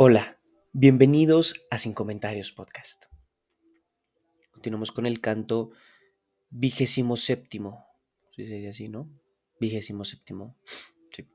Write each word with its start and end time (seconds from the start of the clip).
Hola, 0.00 0.38
bienvenidos 0.72 1.66
a 1.72 1.78
Sin 1.78 1.92
Comentarios 1.92 2.52
Podcast. 2.52 3.06
Continuamos 4.52 4.92
con 4.92 5.06
el 5.06 5.20
canto 5.20 5.72
vigésimo 6.50 7.16
séptimo. 7.16 7.84
Si 8.30 8.46
se 8.46 8.68
así, 8.68 8.88
¿no? 8.88 9.10
Vigésimo 9.58 10.04
séptimo. 10.04 10.56
Sí. 11.10 11.28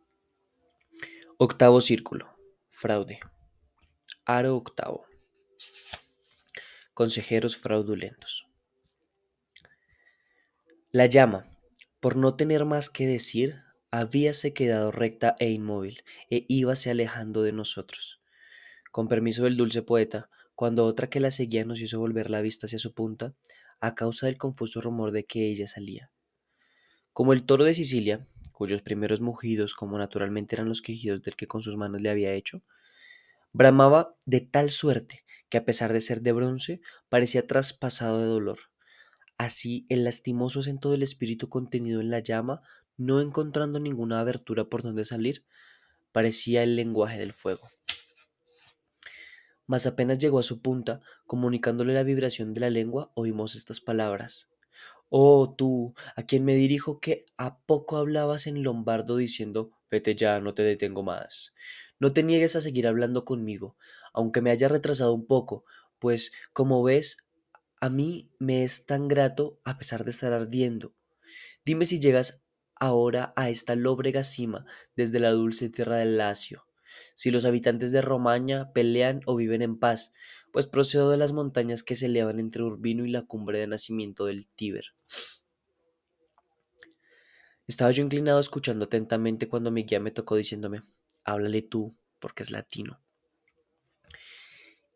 Octavo 1.38 1.81
círculo. 1.81 2.38
Fraude. 2.70 3.20
Aro 4.24 4.56
octavo. 4.56 5.08
Consejeros 6.94 7.58
fraudulentos. 7.58 8.48
La 10.90 11.08
llama, 11.08 11.52
por 12.00 12.16
no 12.16 12.38
tener 12.38 12.64
más 12.64 12.90
que 12.90 13.08
decir, 13.08 13.62
habíase 13.92 14.54
quedado 14.54 14.90
recta 14.90 15.36
e 15.40 15.50
inmóvil, 15.50 16.05
e 16.30 16.45
íbase 16.48 16.91
alejando 16.91 17.44
de 17.44 17.52
nosotros 17.52 18.23
con 18.93 19.07
permiso 19.07 19.45
del 19.45 19.57
dulce 19.57 19.81
poeta, 19.81 20.29
cuando 20.53 20.85
otra 20.85 21.09
que 21.09 21.20
la 21.20 21.31
seguía 21.31 21.65
nos 21.65 21.81
hizo 21.81 21.99
volver 21.99 22.29
la 22.29 22.41
vista 22.41 22.67
hacia 22.67 22.77
su 22.77 22.93
punta, 22.93 23.34
a 23.79 23.95
causa 23.95 24.27
del 24.27 24.38
confuso 24.38 24.81
rumor 24.81 25.09
de 25.11 25.25
que 25.25 25.47
ella 25.47 25.65
salía. 25.65 26.11
Como 27.11 27.34
el 27.34 27.43
toro 27.43 27.63
de 27.63 27.73
Sicilia, 27.73 28.27
cuyos 28.53 28.84
primeros 28.84 29.20
mugidos, 29.20 29.73
como 29.73 29.98
naturalmente 29.98 30.55
eran 30.55 30.70
los 30.70 30.84
quejidos 30.84 31.23
del 31.23 31.35
que 31.35 31.48
con 31.48 31.63
sus 31.63 31.75
manos 31.75 32.01
le 32.01 32.11
había 32.11 32.34
hecho, 32.34 32.61
bramaba 33.51 34.15
de 34.27 34.41
tal 34.41 34.70
suerte 34.70 35.25
que 35.49 35.57
a 35.57 35.65
pesar 35.65 35.91
de 35.91 35.99
ser 35.99 36.21
de 36.21 36.31
bronce, 36.31 36.79
parecía 37.09 37.48
traspasado 37.48 38.20
de 38.20 38.27
dolor. 38.27 38.59
Así 39.39 39.87
el 39.89 40.03
lastimoso 40.03 40.59
acento 40.59 40.91
del 40.91 41.01
espíritu 41.01 41.49
contenido 41.49 41.99
en 41.99 42.12
la 42.12 42.20
llama, 42.20 42.62
no 42.98 43.21
encontrando 43.21 43.79
ninguna 43.79 44.20
abertura 44.20 44.65
por 44.65 44.84
donde 44.84 45.03
salir, 45.03 45.43
parecía 46.12 46.62
el 46.62 46.75
lenguaje 46.75 47.17
del 47.17 47.34
fuego 47.34 47.67
mas 49.67 49.85
apenas 49.85 50.20
llegó 50.20 50.40
a 50.40 50.44
su 50.44 50.62
punta, 50.62 51.01
comunicándole 51.26 51.93
la 51.93 52.04
vibración 52.04 52.54
de 52.54 52.62
la 52.62 52.70
lengua, 52.70 53.12
oímos 53.15 53.55
estas 53.55 53.82
palabras. 53.82 54.49
Oh 55.10 55.54
tú, 55.55 55.93
a 56.15 56.24
quien 56.24 56.43
me 56.43 56.55
dirijo 56.55 56.99
que 56.99 57.26
a 57.37 57.60
poco 57.60 57.98
hablabas 57.98 58.48
en 58.48 58.63
lombardo 58.63 59.18
diciendo 59.18 59.71
Vete 59.93 60.15
ya, 60.15 60.40
no 60.40 60.55
te 60.55 60.63
detengo 60.63 61.04
más. 61.04 61.54
No 61.99 62.13
te 62.13 62.24
niegues 62.24 62.55
a 62.55 62.62
seguir 62.62 62.87
hablando 62.87 63.26
conmigo, 63.26 63.77
aunque 64.12 64.42
me 64.42 64.50
haya 64.50 64.68
retrasado 64.68 65.14
un 65.14 65.28
poco, 65.28 65.66
pues, 66.00 66.32
como 66.52 66.82
ves, 66.82 67.18
a 67.80 67.92
mí 67.92 68.32
me 68.40 68.64
es 68.64 68.88
tan 68.88 69.08
grato 69.08 69.59
a 69.64 69.78
pesar 69.78 70.04
de 70.04 70.09
estar 70.09 70.34
ardiendo. 70.34 70.96
Dime 71.64 71.86
si 71.86 72.00
llegas 72.00 72.44
ahora 72.74 73.34
a 73.36 73.52
esta 73.52 73.76
lóbrega 73.76 74.24
cima 74.24 74.66
desde 74.96 75.20
la 75.20 75.30
dulce 75.30 75.70
tierra 75.70 75.98
del 75.98 76.18
Lacio 76.18 76.66
si 77.16 77.32
los 77.32 77.46
habitantes 77.46 77.92
de 77.92 78.02
Romaña 78.02 78.72
pelean 78.74 79.22
o 79.26 79.36
viven 79.36 79.62
en 79.62 79.78
paz, 79.78 80.14
pues 80.52 80.68
procedo 80.68 81.10
de 81.10 81.18
las 81.18 81.32
montañas 81.32 81.84
que 81.84 81.96
se 81.96 82.06
elevan 82.06 82.40
entre 82.40 82.64
Urbino 82.64 83.06
y 83.06 83.10
la 83.10 83.24
cumbre 83.24 83.60
de 83.60 83.68
nacimiento 83.68 84.26
del 84.26 84.48
Tíber. 84.48 84.94
Estaba 87.66 87.92
yo 87.92 88.04
inclinado 88.04 88.40
escuchando 88.40 88.86
atentamente 88.86 89.48
cuando 89.48 89.72
mi 89.72 89.84
guía 89.84 90.00
me 90.00 90.12
tocó 90.12 90.36
diciéndome, 90.36 90.84
háblale 91.24 91.62
tú, 91.62 91.98
porque 92.20 92.44
es 92.44 92.52
latino. 92.52 93.02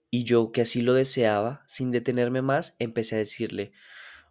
Y 0.09 0.23
yo, 0.23 0.52
que 0.52 0.62
así 0.62 0.81
lo 0.81 0.94
deseaba, 0.94 1.64
sin 1.68 1.92
detenerme 1.92 2.42
más, 2.42 2.75
empecé 2.80 3.16
a 3.16 3.20
decirle, 3.20 3.72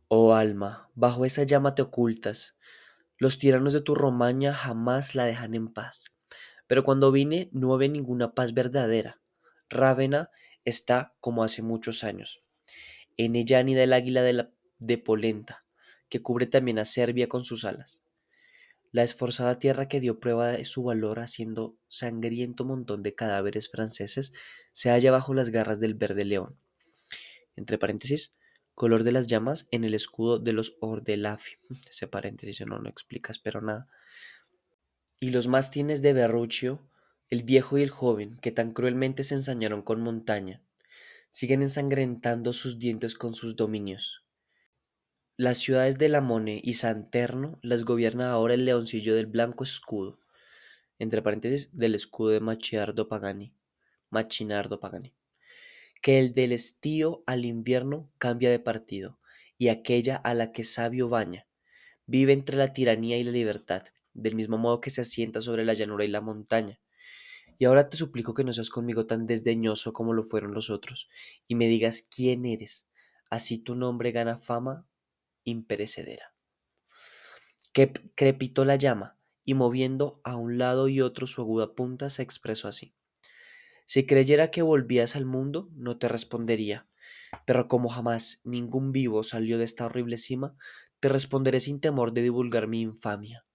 oh 0.09 0.35
alma, 0.35 0.91
bajo 0.95 1.25
esa 1.25 1.43
llama 1.43 1.75
te 1.75 1.83
ocultas. 1.83 2.57
Los 3.19 3.39
tiranos 3.39 3.73
de 3.73 3.81
tu 3.81 3.95
Romaña 3.95 4.55
jamás 4.55 5.15
la 5.15 5.25
dejan 5.25 5.55
en 5.55 5.69
paz. 5.73 6.16
Pero 6.67 6.85
cuando 6.85 7.13
vine 7.13 7.49
no 7.53 7.73
había 7.75 7.89
ninguna 7.89 8.35
paz 8.35 8.55
verdadera. 8.55 9.21
Rávena 9.69 10.31
está 10.65 11.15
como 11.21 11.45
hace 11.45 11.63
muchos 11.63 12.05
años. 12.05 12.43
En 13.17 13.37
ella 13.37 13.59
anida 13.59 13.83
el 13.83 13.93
águila 13.93 14.23
de, 14.23 14.99
Polenta, 14.99 15.65
que 16.09 16.21
cubre 16.23 16.47
también 16.47 16.79
a 16.79 16.85
Serbia 16.85 17.29
con 17.29 17.45
sus 17.45 17.65
alas. 17.65 18.03
La 18.93 19.03
esforzada 19.03 19.59
tierra 19.59 19.89
que 19.89 20.01
dio 20.01 20.21
prueba 20.21 20.49
de 20.49 20.65
su 20.65 20.83
valor 20.83 21.21
haciendo 21.21 21.77
sangriento 21.89 22.65
montón 22.65 23.03
de 23.03 23.15
cadáveres 23.15 23.71
franceses 23.71 24.33
se 24.73 24.91
halla 24.91 25.11
bajo 25.11 25.35
las 25.35 25.51
garras 25.51 25.81
del 25.81 25.95
verde 25.95 26.25
león. 26.25 26.59
Entre 27.57 27.79
paréntesis, 27.79 28.35
color 28.75 29.03
de 29.03 29.13
las 29.13 29.27
llamas 29.27 29.69
en 29.71 29.85
el 29.85 29.95
escudo 29.95 30.39
de 30.39 30.53
los 30.53 30.77
Ordelafi. 30.81 31.57
Ese 31.89 32.07
paréntesis 32.07 32.67
no, 32.67 32.79
no 32.79 32.89
explica, 32.89 33.33
pero 33.43 33.61
nada 33.61 33.89
y 35.19 35.31
los 35.31 35.47
mastines 35.49 36.03
de 36.03 36.13
Berruccio, 36.13 36.87
el 37.29 37.43
viejo 37.43 37.79
y 37.79 37.83
el 37.83 37.91
joven, 37.91 38.39
que 38.43 38.53
tan 38.53 38.73
cruelmente 38.73 39.25
se 39.25 39.35
ensañaron 39.35 39.83
con 39.83 40.01
montaña, 40.01 40.63
siguen 41.31 41.63
ensangrentando 41.63 42.53
sus 42.53 42.79
dientes 42.79 43.15
con 43.15 43.35
sus 43.35 43.57
dominios. 43.57 44.25
Las 45.37 45.59
ciudades 45.59 45.99
de 45.99 46.09
Lamone 46.09 46.61
y 46.63 46.75
Santerno 46.75 47.59
las 47.63 47.85
gobierna 47.85 48.31
ahora 48.31 48.55
el 48.55 48.65
leoncillo 48.65 49.15
del 49.15 49.27
blanco 49.27 49.65
escudo, 49.65 50.19
entre 50.99 51.23
paréntesis 51.23 51.77
del 51.77 51.95
escudo 51.95 52.31
de 52.31 52.41
Machiardo 52.41 53.09
Pagani, 53.09 53.53
Machinardo 54.11 54.81
Pagani, 54.81 55.15
que 56.01 56.19
el 56.19 56.33
del 56.33 56.53
estío 56.53 57.23
al 57.27 57.45
invierno 57.45 58.11
cambia 58.19 58.51
de 58.51 58.59
partido, 58.59 59.19
y 59.59 59.69
aquella 59.69 60.17
a 60.17 60.35
la 60.35 60.53
que 60.53 60.65
sabio 60.65 61.09
baña, 61.09 61.47
vive 62.07 62.33
entre 62.33 62.57
la 62.57 62.73
tiranía 62.73 63.19
y 63.19 63.25
la 63.25 63.33
libertad, 63.33 63.85
del 64.17 64.35
mismo 64.35 64.59
modo 64.59 64.81
que 64.81 64.91
se 64.91 65.03
asienta 65.03 65.41
sobre 65.41 65.65
la 65.65 65.75
llanura 65.75 66.05
y 66.05 66.09
la 66.09 66.21
montaña. 66.21 66.81
Y 67.59 67.65
ahora 67.65 67.89
te 67.89 67.97
suplico 67.97 68.35
que 68.35 68.45
no 68.45 68.53
seas 68.53 68.71
conmigo 68.71 69.07
tan 69.07 69.27
desdeñoso 69.27 69.93
como 69.93 70.13
lo 70.13 70.23
fueron 70.23 70.53
los 70.53 70.71
otros, 70.71 71.09
y 71.47 71.55
me 71.55 71.69
digas 71.69 72.03
quién 72.03 72.45
eres, 72.45 72.89
así 73.31 73.59
tu 73.59 73.75
nombre 73.75 74.13
gana 74.13 74.37
fama 74.37 74.87
imperecedera. 75.45 76.35
Que 77.73 77.93
crepitó 78.15 78.65
la 78.65 78.77
llama, 78.77 79.19
y 79.45 79.55
moviendo 79.55 80.21
a 80.25 80.37
un 80.37 80.59
lado 80.59 80.89
y 80.89 81.01
otro 81.01 81.27
su 81.27 81.41
aguda 81.41 81.75
punta, 81.75 82.11
se 82.11 82.23
expresó 82.23 82.69
así. 82.69 82.95
Si 83.85 84.05
creyera 84.05 84.51
que 84.51 84.63
volvías 84.63 85.15
al 85.15 85.25
mundo, 85.25 85.71
no 85.73 85.97
te 85.97 86.09
respondería, 86.09 86.89
pero 87.47 87.69
como 87.69 87.89
jamás 87.89 88.41
ningún 88.45 88.91
vivo 88.93 89.23
salió 89.23 89.59
de 89.59 89.65
esta 89.65 89.87
horrible 89.87 90.17
cima, 90.17 90.57
te 91.01 91.09
responderé 91.09 91.61
sin 91.61 91.81
temor 91.81 92.13
de 92.13 92.23
divulgar 92.23 92.67
mi 92.67 92.81
infamia. 92.81 93.46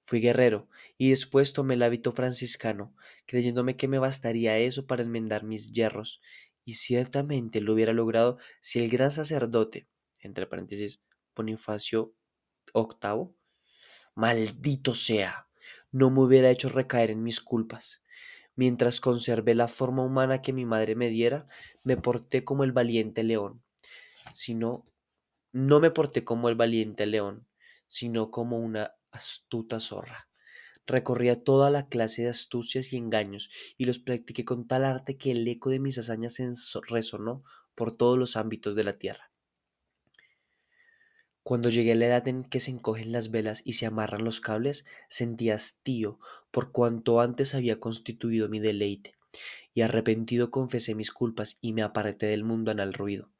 Fui 0.00 0.20
guerrero 0.20 0.68
y 0.96 1.10
después 1.10 1.52
tomé 1.52 1.74
el 1.74 1.82
hábito 1.82 2.12
franciscano, 2.12 2.94
creyéndome 3.26 3.76
que 3.76 3.88
me 3.88 3.98
bastaría 3.98 4.58
eso 4.58 4.86
para 4.86 5.02
enmendar 5.02 5.44
mis 5.44 5.72
yerros, 5.72 6.20
y 6.64 6.74
ciertamente 6.74 7.60
lo 7.60 7.74
hubiera 7.74 7.92
logrado 7.92 8.38
si 8.60 8.78
el 8.78 8.90
gran 8.90 9.10
sacerdote, 9.10 9.88
entre 10.20 10.46
paréntesis, 10.46 11.02
Bonifacio 11.34 12.14
VIII, 12.74 13.34
maldito 14.14 14.94
sea, 14.94 15.48
no 15.92 16.10
me 16.10 16.20
hubiera 16.20 16.50
hecho 16.50 16.68
recaer 16.68 17.10
en 17.10 17.22
mis 17.22 17.40
culpas. 17.40 18.02
Mientras 18.56 19.00
conservé 19.00 19.54
la 19.54 19.68
forma 19.68 20.02
humana 20.02 20.42
que 20.42 20.52
mi 20.52 20.66
madre 20.66 20.96
me 20.96 21.08
diera, 21.08 21.46
me 21.84 21.96
porté 21.96 22.44
como 22.44 22.64
el 22.64 22.72
valiente 22.72 23.22
león. 23.22 23.62
sino 24.32 24.84
no 25.52 25.80
me 25.80 25.90
porté 25.90 26.24
como 26.24 26.48
el 26.48 26.54
valiente 26.54 27.06
león, 27.06 27.48
sino 27.86 28.30
como 28.30 28.58
una 28.58 28.97
astuta 29.10 29.80
zorra. 29.80 30.26
Recorría 30.86 31.44
toda 31.44 31.68
la 31.70 31.88
clase 31.88 32.22
de 32.22 32.28
astucias 32.28 32.92
y 32.92 32.96
engaños 32.96 33.50
y 33.76 33.84
los 33.84 33.98
practiqué 33.98 34.44
con 34.44 34.66
tal 34.66 34.84
arte 34.84 35.18
que 35.18 35.30
el 35.32 35.46
eco 35.46 35.68
de 35.68 35.80
mis 35.80 35.98
hazañas 35.98 36.38
resonó 36.88 37.44
por 37.74 37.94
todos 37.94 38.16
los 38.16 38.36
ámbitos 38.36 38.74
de 38.74 38.84
la 38.84 38.98
tierra. 38.98 39.30
Cuando 41.42 41.68
llegué 41.68 41.92
a 41.92 41.94
la 41.94 42.06
edad 42.06 42.28
en 42.28 42.44
que 42.44 42.60
se 42.60 42.70
encogen 42.70 43.12
las 43.12 43.30
velas 43.30 43.62
y 43.64 43.74
se 43.74 43.86
amarran 43.86 44.24
los 44.24 44.40
cables, 44.40 44.86
sentí 45.08 45.50
hastío 45.50 46.18
por 46.50 46.72
cuanto 46.72 47.20
antes 47.20 47.54
había 47.54 47.80
constituido 47.80 48.48
mi 48.48 48.58
deleite, 48.58 49.14
y 49.74 49.82
arrepentido 49.82 50.50
confesé 50.50 50.94
mis 50.94 51.10
culpas 51.10 51.58
y 51.60 51.72
me 51.72 51.82
aparté 51.82 52.26
del 52.26 52.44
mundo 52.44 52.70
al 52.70 52.92
ruido. 52.92 53.30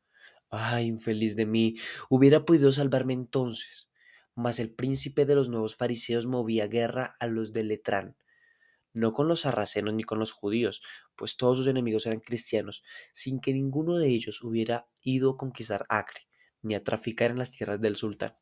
Ay, 0.50 0.86
infeliz 0.86 1.36
de 1.36 1.44
mí, 1.44 1.76
hubiera 2.08 2.44
podido 2.44 2.72
salvarme 2.72 3.12
entonces 3.12 3.88
mas 4.38 4.60
el 4.60 4.70
príncipe 4.72 5.26
de 5.26 5.34
los 5.34 5.48
nuevos 5.48 5.74
fariseos 5.74 6.26
movía 6.26 6.68
guerra 6.68 7.16
a 7.18 7.26
los 7.26 7.52
de 7.52 7.64
Letrán, 7.64 8.16
no 8.92 9.12
con 9.12 9.26
los 9.26 9.40
sarracenos 9.40 9.94
ni 9.94 10.04
con 10.04 10.20
los 10.20 10.30
judíos, 10.30 10.80
pues 11.16 11.36
todos 11.36 11.58
sus 11.58 11.66
enemigos 11.66 12.06
eran 12.06 12.20
cristianos, 12.20 12.84
sin 13.12 13.40
que 13.40 13.52
ninguno 13.52 13.98
de 13.98 14.10
ellos 14.10 14.44
hubiera 14.44 14.88
ido 15.00 15.32
a 15.32 15.36
conquistar 15.36 15.86
Acre, 15.88 16.28
ni 16.62 16.76
a 16.76 16.84
traficar 16.84 17.32
en 17.32 17.38
las 17.38 17.50
tierras 17.50 17.80
del 17.80 17.96
sultán. 17.96 18.36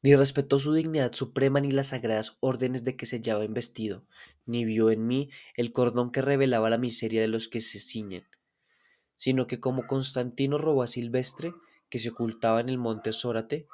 Ni 0.00 0.16
respetó 0.16 0.58
su 0.58 0.72
dignidad 0.72 1.12
suprema 1.12 1.60
ni 1.60 1.70
las 1.70 1.88
sagradas 1.88 2.38
órdenes 2.40 2.82
de 2.82 2.96
que 2.96 3.04
se 3.04 3.16
hallaba 3.16 3.44
investido, 3.44 4.06
ni 4.46 4.64
vio 4.64 4.90
en 4.90 5.06
mí 5.06 5.28
el 5.54 5.70
cordón 5.72 6.12
que 6.12 6.22
revelaba 6.22 6.70
la 6.70 6.78
miseria 6.78 7.20
de 7.20 7.28
los 7.28 7.48
que 7.48 7.60
se 7.60 7.78
ciñen, 7.78 8.26
sino 9.16 9.46
que 9.46 9.60
como 9.60 9.86
Constantino 9.86 10.56
robó 10.56 10.82
a 10.82 10.86
Silvestre, 10.86 11.52
que 11.90 11.98
se 11.98 12.10
ocultaba 12.10 12.60
en 12.60 12.68
el 12.70 12.78
monte 12.78 13.12
Sórate, 13.12 13.68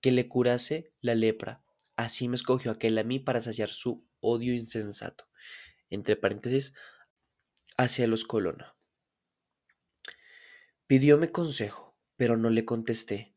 que 0.00 0.12
le 0.12 0.28
curase 0.28 0.92
la 1.00 1.14
lepra. 1.14 1.64
Así 1.96 2.28
me 2.28 2.36
escogió 2.36 2.70
aquel 2.70 2.98
a 2.98 3.02
mí 3.02 3.18
para 3.18 3.40
saciar 3.40 3.70
su 3.70 4.06
odio 4.20 4.54
insensato. 4.54 5.28
entre 5.88 6.16
paréntesis, 6.16 6.74
hacia 7.76 8.06
los 8.06 8.24
Colonna. 8.24 8.76
Pidióme 10.86 11.30
consejo, 11.30 11.96
pero 12.16 12.36
no 12.36 12.50
le 12.50 12.64
contesté, 12.64 13.36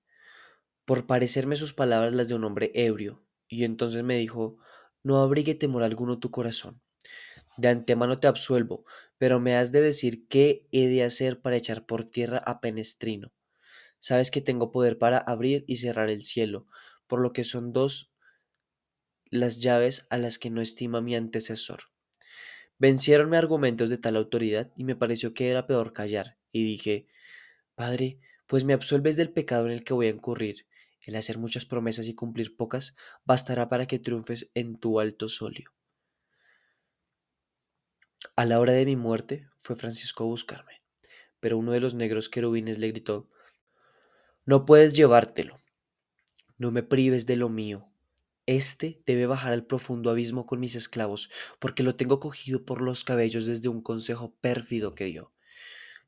por 0.86 1.08
parecerme 1.08 1.56
sus 1.56 1.74
palabras 1.74 2.14
las 2.14 2.28
de 2.28 2.36
un 2.36 2.44
hombre 2.44 2.72
ebrio, 2.74 3.24
y 3.48 3.64
entonces 3.64 4.04
me 4.04 4.18
dijo, 4.18 4.58
no 5.04 5.22
abrigue 5.22 5.56
temor 5.56 5.84
alguno 5.84 6.20
tu 6.20 6.32
corazón. 6.32 6.82
De 7.60 7.68
antemano 7.68 8.22
te 8.22 8.28
absuelvo, 8.28 8.86
pero 9.18 9.42
me 9.42 9.58
has 9.58 9.74
de 9.74 9.82
decir 9.82 10.30
qué 10.30 10.66
he 10.72 10.88
de 10.88 11.04
hacer 11.04 11.42
para 11.42 11.58
echar 11.58 11.86
por 11.86 12.06
tierra 12.06 12.38
a 12.38 12.62
Penestrino. 12.62 13.34
Sabes 14.00 14.32
que 14.32 14.40
tengo 14.40 14.72
poder 14.72 14.98
para 14.98 15.18
abrir 15.18 15.66
y 15.68 15.76
cerrar 15.76 16.10
el 16.10 16.24
cielo, 16.24 16.68
por 17.06 17.20
lo 17.20 17.34
que 17.34 17.44
son 17.44 17.74
dos 17.74 18.14
las 19.26 19.60
llaves 19.60 20.08
a 20.10 20.18
las 20.18 20.40
que 20.40 20.50
no 20.50 20.62
estima 20.62 21.02
mi 21.02 21.18
antecesor. 21.18 21.82
Venciéronme 22.78 23.36
argumentos 23.36 23.90
de 23.90 23.98
tal 23.98 24.16
autoridad 24.16 24.72
y 24.78 24.86
me 24.86 24.96
pareció 24.96 25.34
que 25.34 25.52
era 25.52 25.68
peor 25.68 25.92
callar, 25.92 26.38
y 26.54 26.64
dije, 26.64 27.08
Padre, 27.76 28.22
pues 28.48 28.64
me 28.64 28.72
absuelves 28.72 29.18
del 29.18 29.34
pecado 29.34 29.66
en 29.66 29.74
el 29.74 29.84
que 29.84 29.94
voy 29.94 30.08
a 30.08 30.12
incurrir. 30.12 30.66
El 31.02 31.18
hacer 31.18 31.38
muchas 31.38 31.66
promesas 31.66 32.08
y 32.08 32.16
cumplir 32.16 32.56
pocas 32.56 32.96
bastará 33.26 33.68
para 33.68 33.86
que 33.86 34.00
triunfes 34.00 34.50
en 34.54 34.78
tu 34.78 35.02
alto 35.02 35.28
solio. 35.28 35.74
A 38.40 38.46
la 38.46 38.62
hora 38.62 38.72
de 38.72 38.86
mi 38.86 38.96
muerte 38.96 39.50
fue 39.64 39.76
Francisco 39.76 40.24
a 40.24 40.28
buscarme, 40.28 40.82
pero 41.42 41.58
uno 41.58 41.74
de 41.74 41.82
los 41.82 41.94
negros 41.94 42.30
querubines 42.30 42.78
le 42.80 42.88
gritó, 42.88 43.30
No 44.46 44.66
puedes 44.66 44.94
llevártelo, 44.94 45.58
no 46.58 46.72
me 46.72 46.82
prives 46.82 47.26
de 47.26 47.36
lo 47.36 47.50
mío. 47.50 47.92
Este 48.46 49.04
debe 49.06 49.26
bajar 49.26 49.52
al 49.52 49.66
profundo 49.66 50.10
abismo 50.10 50.46
con 50.46 50.62
mis 50.62 50.76
esclavos, 50.76 51.30
porque 51.60 51.84
lo 51.84 51.98
tengo 51.98 52.22
cogido 52.22 52.64
por 52.64 52.80
los 52.80 53.04
cabellos 53.04 53.46
desde 53.46 53.68
un 53.68 53.82
consejo 53.82 54.34
pérfido 54.40 54.96
que 54.96 55.04
dio. 55.04 55.34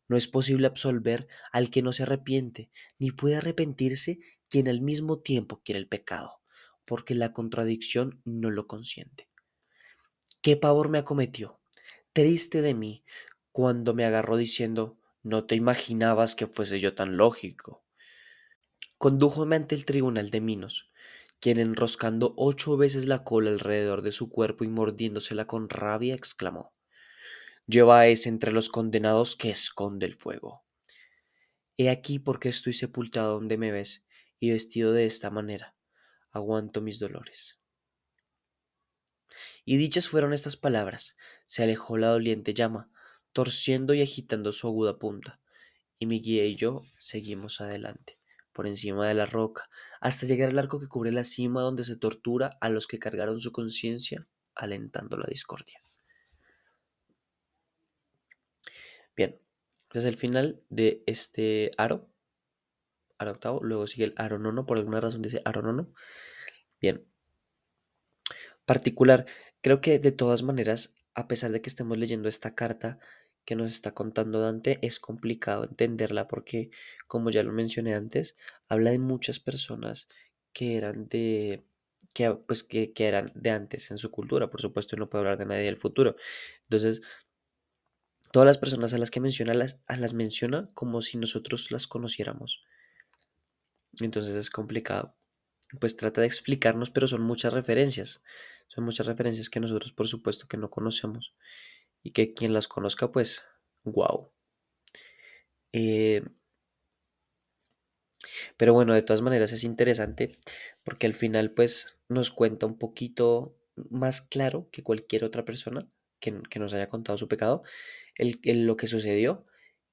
No 0.07 0.15
es 0.15 0.29
posible 0.29 0.67
absolver 0.67 1.27
al 1.51 1.69
que 1.69 1.81
no 1.81 1.91
se 1.91 2.03
arrepiente, 2.03 2.71
ni 2.97 3.11
puede 3.11 3.35
arrepentirse 3.35 4.19
quien 4.47 4.69
al 4.69 4.79
mismo 4.79 5.19
tiempo 5.19 5.61
quiere 5.65 5.79
el 5.79 5.89
pecado, 5.89 6.39
porque 6.85 7.13
la 7.13 7.33
contradicción 7.33 8.21
no 8.23 8.51
lo 8.51 8.67
consiente. 8.67 9.27
¿Qué 10.41 10.55
pavor 10.55 10.87
me 10.87 10.99
acometió? 10.99 11.60
Triste 12.13 12.61
de 12.61 12.73
mí, 12.73 13.05
cuando 13.53 13.93
me 13.93 14.03
agarró 14.03 14.35
diciendo, 14.35 14.97
no 15.23 15.45
te 15.45 15.55
imaginabas 15.55 16.35
que 16.35 16.45
fuese 16.45 16.81
yo 16.81 16.93
tan 16.93 17.15
lógico. 17.15 17.85
Condújome 18.97 19.55
ante 19.55 19.75
el 19.75 19.85
tribunal 19.85 20.29
de 20.29 20.41
Minos, 20.41 20.91
quien 21.39 21.57
enroscando 21.57 22.33
ocho 22.35 22.75
veces 22.75 23.07
la 23.07 23.23
cola 23.23 23.49
alrededor 23.49 24.01
de 24.01 24.11
su 24.11 24.29
cuerpo 24.29 24.65
y 24.65 24.67
mordiéndosela 24.67 25.47
con 25.47 25.69
rabia, 25.69 26.13
exclamó 26.13 26.73
Lleva 27.65 27.99
a 28.01 28.07
ese 28.07 28.27
entre 28.27 28.51
los 28.51 28.67
condenados 28.67 29.37
que 29.37 29.49
esconde 29.49 30.05
el 30.05 30.13
fuego. 30.13 30.65
He 31.77 31.89
aquí 31.89 32.19
por 32.19 32.41
qué 32.41 32.49
estoy 32.49 32.73
sepultado 32.73 33.35
donde 33.35 33.57
me 33.57 33.71
ves 33.71 34.05
y 34.37 34.51
vestido 34.51 34.91
de 34.91 35.05
esta 35.05 35.29
manera. 35.29 35.77
Aguanto 36.31 36.81
mis 36.81 36.99
dolores. 36.99 37.60
Y 39.63 39.77
dichas 39.77 40.07
fueron 40.07 40.33
estas 40.33 40.55
palabras, 40.57 41.17
se 41.45 41.63
alejó 41.63 41.97
la 41.97 42.07
doliente 42.07 42.53
llama, 42.53 42.91
torciendo 43.31 43.93
y 43.93 44.01
agitando 44.01 44.51
su 44.51 44.67
aguda 44.67 44.97
punta, 44.97 45.39
y 45.99 46.05
mi 46.05 46.21
guía 46.21 46.45
y 46.45 46.55
yo 46.55 46.83
seguimos 46.99 47.61
adelante, 47.61 48.17
por 48.53 48.67
encima 48.67 49.07
de 49.07 49.13
la 49.13 49.25
roca, 49.25 49.69
hasta 49.99 50.25
llegar 50.25 50.49
al 50.49 50.59
arco 50.59 50.79
que 50.79 50.87
cubre 50.87 51.11
la 51.11 51.23
cima 51.23 51.61
donde 51.61 51.83
se 51.83 51.95
tortura 51.95 52.57
a 52.59 52.69
los 52.69 52.87
que 52.87 52.99
cargaron 52.99 53.39
su 53.39 53.51
conciencia, 53.51 54.27
alentando 54.55 55.17
la 55.17 55.27
discordia. 55.27 55.79
Bien, 59.15 59.39
este 59.83 59.99
es 59.99 60.05
el 60.05 60.17
final 60.17 60.63
de 60.69 61.03
este 61.05 61.71
aro. 61.77 62.09
Aro 63.17 63.31
octavo. 63.31 63.61
Luego 63.61 63.87
sigue 63.87 64.05
el 64.05 64.13
aro 64.17 64.39
nono. 64.39 64.65
Por 64.65 64.77
alguna 64.77 65.01
razón 65.01 65.21
dice 65.21 65.41
aro 65.45 65.61
nono. 65.61 65.93
Bien. 66.79 67.05
Particular. 68.65 69.25
Creo 69.61 69.81
que 69.81 69.99
de 69.99 70.11
todas 70.11 70.43
maneras, 70.43 70.95
a 71.13 71.27
pesar 71.27 71.51
de 71.51 71.61
que 71.61 71.69
estemos 71.69 71.97
leyendo 71.97 72.29
esta 72.29 72.55
carta 72.55 72.99
que 73.45 73.55
nos 73.55 73.71
está 73.71 73.93
contando 73.93 74.39
Dante, 74.41 74.79
es 74.81 74.99
complicado 74.99 75.63
entenderla 75.63 76.27
porque, 76.27 76.69
como 77.07 77.29
ya 77.29 77.43
lo 77.43 77.51
mencioné 77.51 77.95
antes, 77.95 78.35
habla 78.67 78.91
de 78.91 78.99
muchas 78.99 79.39
personas 79.39 80.07
que 80.53 80.77
eran 80.77 81.07
de 81.07 81.65
que, 82.13 82.31
pues, 82.31 82.63
que, 82.63 82.93
que, 82.93 83.07
eran 83.07 83.31
de 83.35 83.51
antes 83.51 83.91
en 83.91 83.97
su 83.97 84.11
cultura, 84.11 84.49
por 84.49 84.61
supuesto, 84.61 84.97
no 84.97 85.09
puede 85.09 85.21
hablar 85.21 85.37
de 85.37 85.45
nadie 85.45 85.63
del 85.63 85.77
futuro. 85.77 86.15
Entonces, 86.63 87.01
Todas 88.31 88.47
las 88.47 88.57
personas 88.57 88.93
a 88.93 88.97
las 88.97 89.11
que 89.11 89.19
menciona 89.19 89.53
las, 89.53 89.81
a 89.87 89.97
las 89.97 90.13
menciona 90.13 90.69
como 90.73 91.01
si 91.01 91.17
nosotros 91.17 91.69
las 91.69 91.85
conociéramos. 91.85 92.63
Entonces 93.99 94.35
es 94.35 94.49
complicado. 94.49 95.15
Pues 95.79 95.95
trata 95.95 96.21
de 96.21 96.27
explicarnos, 96.27 96.89
pero 96.89 97.07
son 97.07 97.21
muchas 97.21 97.53
referencias. 97.53 98.21
Son 98.67 98.83
muchas 98.83 99.07
referencias 99.07 99.49
que 99.49 99.59
nosotros 99.59 99.91
por 99.91 100.07
supuesto 100.07 100.47
que 100.47 100.57
no 100.57 100.69
conocemos. 100.69 101.33
Y 102.03 102.11
que 102.11 102.33
quien 102.33 102.53
las 102.53 102.67
conozca, 102.67 103.11
pues, 103.11 103.43
wow. 103.83 104.31
Eh, 105.73 106.23
pero 108.57 108.73
bueno, 108.73 108.93
de 108.93 109.01
todas 109.01 109.21
maneras 109.21 109.51
es 109.51 109.63
interesante 109.63 110.37
porque 110.83 111.07
al 111.07 111.13
final 111.13 111.51
pues 111.51 111.97
nos 112.09 112.31
cuenta 112.31 112.65
un 112.65 112.77
poquito 112.77 113.57
más 113.89 114.21
claro 114.21 114.69
que 114.71 114.83
cualquier 114.83 115.23
otra 115.23 115.45
persona 115.45 115.87
que, 116.19 116.41
que 116.49 116.59
nos 116.59 116.73
haya 116.73 116.89
contado 116.89 117.17
su 117.17 117.27
pecado 117.27 117.63
el, 118.15 118.65
lo 118.65 118.77
que 118.77 118.87
sucedió 118.87 119.45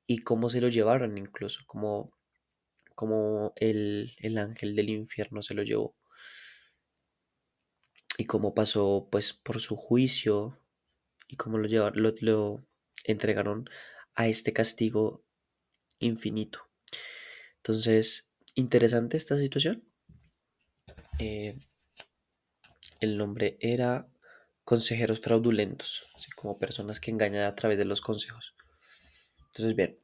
y 0.07 0.19
cómo 0.19 0.51
se 0.51 0.61
lo 0.61 0.69
llevaron 0.69 1.19
incluso, 1.19 1.61
como, 1.67 2.13
como 2.99 3.53
el, 3.55 4.17
el 4.19 4.39
ángel 4.39 4.75
del 4.75 4.91
infierno 4.91 5.41
se 5.41 5.55
lo 5.55 5.63
llevó 5.63 5.97
y 8.17 8.25
cómo 8.25 8.55
pasó 8.55 9.07
pues 9.09 9.33
por 9.33 9.61
su 9.61 9.77
juicio 9.77 10.59
y 11.29 11.37
cómo 11.37 11.59
lo 11.59 11.69
llevaron, 11.69 12.03
lo, 12.03 12.13
lo 12.21 12.67
entregaron 13.05 13.71
a 14.17 14.27
este 14.27 14.53
castigo 14.53 15.25
infinito. 16.01 16.59
Entonces, 17.59 18.33
interesante 18.57 19.17
esta 19.17 19.39
situación. 19.39 19.89
Eh, 21.21 21.57
el 22.99 23.17
nombre 23.17 23.59
era 23.61 24.09
consejeros 24.65 25.21
fraudulentos, 25.21 26.05
así 26.17 26.33
como 26.33 26.59
personas 26.59 26.99
que 26.99 27.13
engañan 27.13 27.45
a 27.45 27.55
través 27.55 27.79
de 27.79 27.85
los 27.85 28.01
consejos. 28.01 28.57
Entonces, 29.53 29.77
bien, 29.77 30.01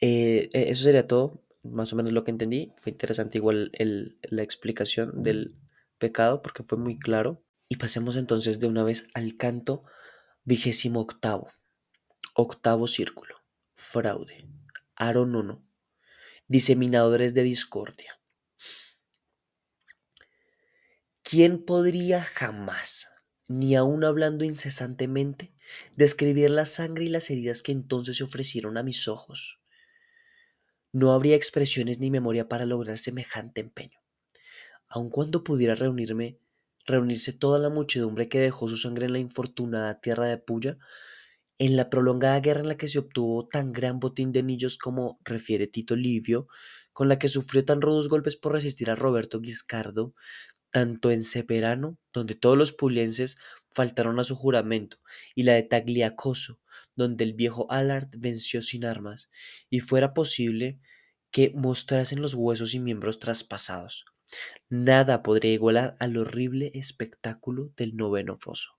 eh, 0.00 0.50
e, 0.52 0.70
eso 0.70 0.84
sería 0.84 1.06
todo, 1.06 1.43
más 1.64 1.92
o 1.92 1.96
menos 1.96 2.12
lo 2.12 2.24
que 2.24 2.30
entendí. 2.30 2.72
Fue 2.76 2.92
interesante 2.92 3.38
igual 3.38 3.72
la 4.22 4.42
explicación 4.42 5.22
del 5.22 5.56
pecado 5.98 6.42
porque 6.42 6.62
fue 6.62 6.78
muy 6.78 6.98
claro. 6.98 7.42
Y 7.68 7.76
pasemos 7.76 8.16
entonces 8.16 8.60
de 8.60 8.66
una 8.66 8.84
vez 8.84 9.08
al 9.14 9.36
canto 9.36 9.84
vigésimo 10.44 11.00
octavo, 11.00 11.50
octavo 12.34 12.86
círculo, 12.86 13.36
fraude, 13.74 14.46
aro 14.94 15.26
nono, 15.26 15.66
diseminadores 16.46 17.32
de 17.32 17.42
discordia. 17.42 18.20
¿Quién 21.22 21.64
podría 21.64 22.22
jamás 22.22 23.14
ni 23.48 23.74
aun 23.74 24.04
hablando 24.04 24.44
incesantemente, 24.44 25.52
describir 25.96 26.50
la 26.50 26.66
sangre 26.66 27.04
y 27.04 27.08
las 27.08 27.30
heridas 27.30 27.62
que 27.62 27.72
entonces 27.72 28.16
se 28.16 28.24
ofrecieron 28.24 28.78
a 28.78 28.82
mis 28.82 29.08
ojos. 29.08 29.60
No 30.94 31.10
habría 31.10 31.34
expresiones 31.34 31.98
ni 31.98 32.08
memoria 32.08 32.48
para 32.48 32.66
lograr 32.66 33.00
semejante 33.00 33.60
empeño. 33.60 33.98
Aun 34.86 35.10
cuando 35.10 35.42
pudiera 35.42 35.74
reunirme, 35.74 36.38
reunirse 36.86 37.32
toda 37.32 37.58
la 37.58 37.68
muchedumbre 37.68 38.28
que 38.28 38.38
dejó 38.38 38.68
su 38.68 38.76
sangre 38.76 39.06
en 39.06 39.12
la 39.12 39.18
infortunada 39.18 40.00
tierra 40.00 40.26
de 40.26 40.38
Puya, 40.38 40.78
en 41.58 41.74
la 41.74 41.90
prolongada 41.90 42.38
guerra 42.38 42.60
en 42.60 42.68
la 42.68 42.76
que 42.76 42.86
se 42.86 43.00
obtuvo 43.00 43.48
tan 43.48 43.72
gran 43.72 43.98
botín 43.98 44.30
de 44.30 44.38
anillos 44.38 44.78
como 44.78 45.18
refiere 45.24 45.66
Tito 45.66 45.96
Livio, 45.96 46.46
con 46.92 47.08
la 47.08 47.18
que 47.18 47.28
sufrió 47.28 47.64
tan 47.64 47.80
rudos 47.80 48.08
golpes 48.08 48.36
por 48.36 48.52
resistir 48.52 48.88
a 48.88 48.94
Roberto 48.94 49.40
Guiscardo, 49.40 50.14
tanto 50.70 51.10
en 51.10 51.24
Ceperano, 51.24 51.98
donde 52.12 52.36
todos 52.36 52.56
los 52.56 52.72
pulienses 52.72 53.36
faltaron 53.68 54.20
a 54.20 54.24
su 54.24 54.36
juramento, 54.36 54.98
y 55.34 55.42
la 55.42 55.54
de 55.54 55.64
Tagliacoso, 55.64 56.60
donde 56.96 57.24
el 57.24 57.34
viejo 57.34 57.66
Allard 57.70 58.08
venció 58.16 58.62
sin 58.62 58.84
armas, 58.84 59.30
y 59.70 59.80
fuera 59.80 60.14
posible 60.14 60.80
que 61.30 61.52
mostrasen 61.54 62.22
los 62.22 62.34
huesos 62.34 62.74
y 62.74 62.80
miembros 62.80 63.18
traspasados. 63.18 64.04
Nada 64.68 65.22
podría 65.22 65.52
igualar 65.52 65.96
al 65.98 66.16
horrible 66.16 66.70
espectáculo 66.74 67.72
del 67.76 67.96
noveno 67.96 68.38
foso. 68.38 68.70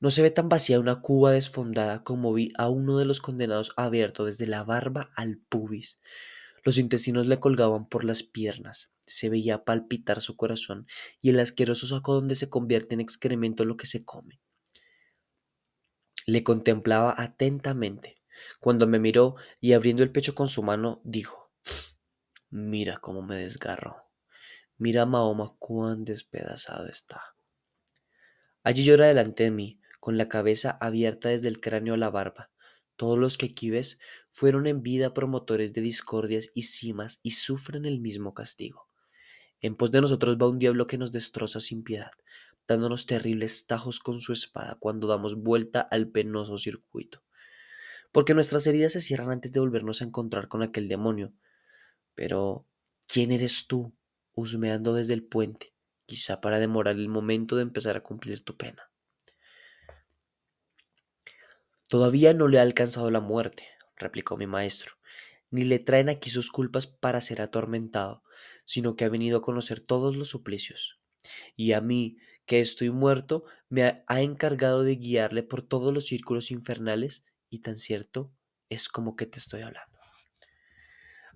No 0.00 0.10
se 0.10 0.22
ve 0.22 0.30
tan 0.30 0.50
vacía 0.50 0.80
una 0.80 1.00
cuba 1.00 1.32
desfondada 1.32 2.04
como 2.04 2.34
vi 2.34 2.50
a 2.58 2.68
uno 2.68 2.98
de 2.98 3.06
los 3.06 3.20
condenados 3.20 3.72
abierto 3.76 4.26
desde 4.26 4.46
la 4.46 4.62
barba 4.62 5.10
al 5.16 5.38
pubis, 5.48 6.00
Los 6.62 6.78
intestinos 6.78 7.26
le 7.26 7.40
colgaban 7.40 7.88
por 7.88 8.04
las 8.04 8.22
piernas, 8.22 8.90
se 9.06 9.28
veía 9.28 9.64
palpitar 9.64 10.20
su 10.20 10.36
corazón 10.36 10.86
y 11.20 11.30
el 11.30 11.40
asqueroso 11.40 11.86
saco 11.86 12.14
donde 12.14 12.34
se 12.34 12.48
convierte 12.48 12.94
en 12.94 13.00
excremento 13.00 13.64
lo 13.64 13.76
que 13.76 13.86
se 13.86 14.04
come. 14.04 14.40
Le 16.26 16.42
contemplaba 16.42 17.14
atentamente. 17.16 18.22
Cuando 18.60 18.86
me 18.86 18.98
miró 18.98 19.36
y 19.60 19.72
abriendo 19.72 20.02
el 20.02 20.10
pecho 20.10 20.34
con 20.34 20.48
su 20.48 20.62
mano, 20.62 21.00
dijo, 21.04 21.52
Mira 22.50 22.98
cómo 22.98 23.22
me 23.22 23.36
desgarro. 23.36 24.10
Mira 24.78 25.06
Mahoma 25.06 25.54
cuán 25.58 26.04
despedazado 26.04 26.86
está. 26.86 27.36
Allí 28.62 28.84
llora 28.84 29.06
delante 29.06 29.44
de 29.44 29.50
mí, 29.50 29.80
con 30.00 30.18
la 30.18 30.28
cabeza 30.28 30.76
abierta 30.80 31.28
desde 31.28 31.48
el 31.48 31.60
cráneo 31.60 31.94
a 31.94 31.96
la 31.98 32.10
barba. 32.10 32.50
Todos 32.96 33.18
los 33.18 33.36
que 33.36 33.46
aquí 33.46 33.70
ves 33.70 33.98
fueron 34.28 34.66
en 34.66 34.82
vida 34.82 35.14
promotores 35.14 35.72
de 35.72 35.80
discordias 35.80 36.50
y 36.54 36.62
cimas 36.62 37.20
y 37.22 37.32
sufren 37.32 37.84
el 37.84 38.00
mismo 38.00 38.34
castigo. 38.34 38.88
En 39.60 39.76
pos 39.76 39.90
de 39.90 40.00
nosotros 40.00 40.36
va 40.36 40.48
un 40.48 40.58
diablo 40.58 40.86
que 40.86 40.98
nos 40.98 41.10
destroza 41.10 41.58
sin 41.58 41.82
piedad, 41.82 42.10
dándonos 42.66 43.06
terribles 43.06 43.66
tajos 43.66 44.00
con 44.00 44.20
su 44.20 44.32
espada 44.32 44.76
cuando 44.78 45.06
damos 45.06 45.36
vuelta 45.36 45.80
al 45.80 46.08
penoso 46.08 46.58
circuito. 46.58 47.22
Porque 48.12 48.34
nuestras 48.34 48.66
heridas 48.66 48.92
se 48.92 49.00
cierran 49.00 49.30
antes 49.30 49.52
de 49.52 49.60
volvernos 49.60 50.00
a 50.00 50.04
encontrar 50.04 50.48
con 50.48 50.62
aquel 50.62 50.88
demonio. 50.88 51.32
Pero, 52.14 52.66
¿quién 53.06 53.32
eres 53.32 53.66
tú, 53.66 53.94
husmeando 54.32 54.94
desde 54.94 55.14
el 55.14 55.24
puente, 55.24 55.74
quizá 56.06 56.40
para 56.40 56.58
demorar 56.58 56.96
el 56.96 57.08
momento 57.08 57.56
de 57.56 57.62
empezar 57.62 57.96
a 57.96 58.02
cumplir 58.02 58.44
tu 58.44 58.56
pena? 58.56 58.90
Todavía 61.88 62.34
no 62.34 62.48
le 62.48 62.58
ha 62.58 62.62
alcanzado 62.62 63.10
la 63.10 63.20
muerte, 63.20 63.68
replicó 63.96 64.36
mi 64.36 64.46
maestro, 64.46 64.94
ni 65.50 65.64
le 65.64 65.78
traen 65.78 66.08
aquí 66.08 66.30
sus 66.30 66.50
culpas 66.50 66.86
para 66.86 67.20
ser 67.20 67.40
atormentado, 67.40 68.24
sino 68.64 68.96
que 68.96 69.04
ha 69.04 69.08
venido 69.08 69.38
a 69.38 69.42
conocer 69.42 69.80
todos 69.80 70.16
los 70.16 70.28
suplicios. 70.28 71.00
Y 71.56 71.72
a 71.72 71.80
mí, 71.80 72.16
que 72.46 72.60
estoy 72.60 72.90
muerto, 72.90 73.44
me 73.68 74.04
ha 74.06 74.20
encargado 74.20 74.82
de 74.82 74.96
guiarle 74.96 75.42
por 75.42 75.62
todos 75.62 75.92
los 75.92 76.06
círculos 76.06 76.50
infernales, 76.50 77.26
y 77.50 77.60
tan 77.60 77.76
cierto 77.76 78.32
es 78.68 78.88
como 78.88 79.16
que 79.16 79.26
te 79.26 79.38
estoy 79.38 79.62
hablando. 79.62 79.98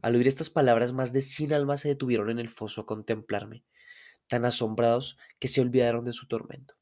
Al 0.00 0.15
oír 0.15 0.29
estas 0.29 0.50
palabras, 0.50 0.93
más 0.93 1.12
de 1.12 1.21
cien 1.21 1.53
almas 1.53 1.81
se 1.81 1.88
detuvieron 1.88 2.31
en 2.31 2.38
el 2.38 2.49
foso 2.49 2.83
a 2.83 2.87
contemplarme, 2.87 3.65
tan 4.27 4.45
asombrados 4.45 5.19
que 5.38 5.49
se 5.49 5.61
olvidaron 5.61 6.05
de 6.05 6.12
su 6.12 6.29
tormento. 6.29 6.75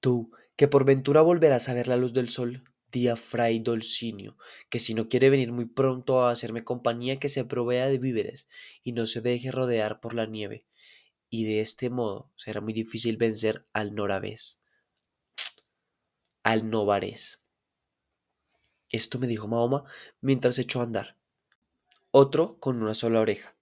Tú, 0.00 0.30
que 0.56 0.68
por 0.68 0.84
ventura 0.84 1.22
volverás 1.22 1.68
a 1.68 1.74
ver 1.74 1.88
la 1.88 1.96
luz 1.96 2.12
del 2.12 2.28
sol, 2.28 2.64
di 2.92 3.08
a 3.08 3.16
Fray 3.16 3.58
Dolcinio, 3.58 4.36
que 4.68 4.78
si 4.78 4.94
no 4.94 5.08
quiere 5.08 5.30
venir 5.30 5.52
muy 5.52 5.66
pronto 5.66 6.22
a 6.22 6.30
hacerme 6.30 6.64
compañía, 6.64 7.18
que 7.18 7.28
se 7.28 7.44
provea 7.44 7.86
de 7.86 7.98
víveres 7.98 8.48
y 8.82 8.92
no 8.92 9.06
se 9.06 9.20
deje 9.20 9.50
rodear 9.50 10.00
por 10.00 10.14
la 10.14 10.26
nieve, 10.26 10.66
y 11.28 11.44
de 11.44 11.60
este 11.60 11.90
modo 11.90 12.30
será 12.36 12.60
muy 12.60 12.72
difícil 12.72 13.16
vencer 13.16 13.66
al 13.72 13.94
Noravés, 13.94 14.62
al 16.42 16.70
Novarés. 16.70 17.42
Esto 18.90 19.18
me 19.18 19.26
dijo 19.26 19.48
Mahoma 19.48 19.84
mientras 20.20 20.58
echó 20.58 20.80
a 20.80 20.84
andar. 20.84 21.18
Otro 22.10 22.58
con 22.60 22.80
una 22.82 22.94
sola 22.94 23.20
oreja, 23.20 23.56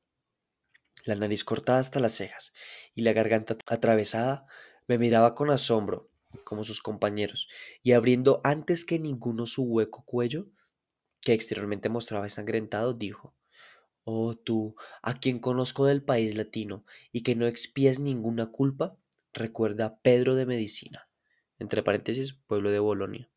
la 1.05 1.15
nariz 1.15 1.45
cortada 1.45 1.79
hasta 1.79 2.01
las 2.01 2.13
cejas 2.13 2.53
y 2.95 3.03
la 3.03 3.13
garganta 3.13 3.57
atravesada, 3.67 4.47
me 4.87 4.99
miraba 4.99 5.35
con 5.35 5.51
asombro, 5.51 6.11
como 6.45 6.63
sus 6.63 6.83
compañeros, 6.83 7.49
y 7.83 7.93
abriendo 7.93 8.41
antes 8.45 8.85
que 8.85 8.99
ninguno 8.99 9.47
su 9.47 9.65
hueco 9.65 10.05
cuello, 10.05 10.51
que 11.21 11.33
exteriormente 11.33 11.89
mostraba 11.89 12.27
ensangrentado, 12.27 12.93
dijo 12.93 13.35
Oh 14.05 14.37
tú, 14.37 14.77
a 15.03 15.15
quien 15.15 15.39
conozco 15.39 15.87
del 15.87 16.03
país 16.03 16.37
latino 16.37 16.85
y 17.11 17.23
que 17.23 17.35
no 17.35 17.47
expías 17.47 17.99
ninguna 17.99 18.53
culpa, 18.53 18.99
recuerda 19.33 19.87
a 19.87 19.99
Pedro 20.01 20.35
de 20.35 20.47
Medicina, 20.47 21.09
entre 21.59 21.83
paréntesis, 21.83 22.35
pueblo 22.35 22.71
de 22.71 22.79
Bolonia. 22.79 23.31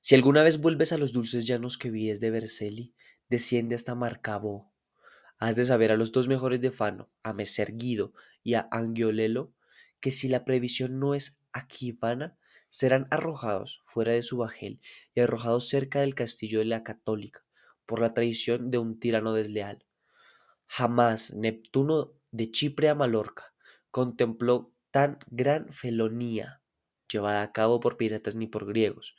Si 0.00 0.14
alguna 0.14 0.42
vez 0.42 0.60
vuelves 0.60 0.92
a 0.92 0.98
los 0.98 1.12
dulces 1.12 1.46
llanos 1.46 1.76
que 1.76 1.90
vies 1.90 2.20
de 2.20 2.30
Vercelli, 2.30 2.94
desciende 3.28 3.74
hasta 3.74 3.94
Marcabó. 3.94 4.72
Has 5.38 5.56
de 5.56 5.64
saber 5.64 5.92
a 5.92 5.96
los 5.96 6.12
dos 6.12 6.28
mejores 6.28 6.60
de 6.60 6.70
Fano, 6.70 7.10
a 7.22 7.32
Meser 7.32 7.76
Guido 7.76 8.12
y 8.42 8.54
a 8.54 8.68
Angiolelo, 8.70 9.52
que 10.00 10.10
si 10.10 10.28
la 10.28 10.44
previsión 10.44 10.98
no 10.98 11.14
es 11.14 11.40
aquí 11.52 11.92
vana, 11.92 12.38
serán 12.68 13.08
arrojados 13.10 13.82
fuera 13.84 14.12
de 14.12 14.22
su 14.22 14.38
bajel 14.38 14.80
y 15.14 15.20
arrojados 15.20 15.68
cerca 15.68 16.00
del 16.00 16.14
castillo 16.14 16.60
de 16.60 16.66
la 16.66 16.84
católica, 16.84 17.44
por 17.88 18.00
la 18.00 18.12
traición 18.12 18.70
de 18.70 18.76
un 18.76 19.00
tirano 19.00 19.32
desleal. 19.32 19.86
Jamás 20.66 21.34
Neptuno 21.34 22.12
de 22.30 22.50
Chipre 22.50 22.90
a 22.90 22.94
Mallorca 22.94 23.54
contempló 23.90 24.74
tan 24.90 25.18
gran 25.30 25.72
felonía 25.72 26.62
llevada 27.10 27.40
a 27.40 27.50
cabo 27.50 27.80
por 27.80 27.96
piratas 27.96 28.36
ni 28.36 28.46
por 28.46 28.66
griegos. 28.66 29.16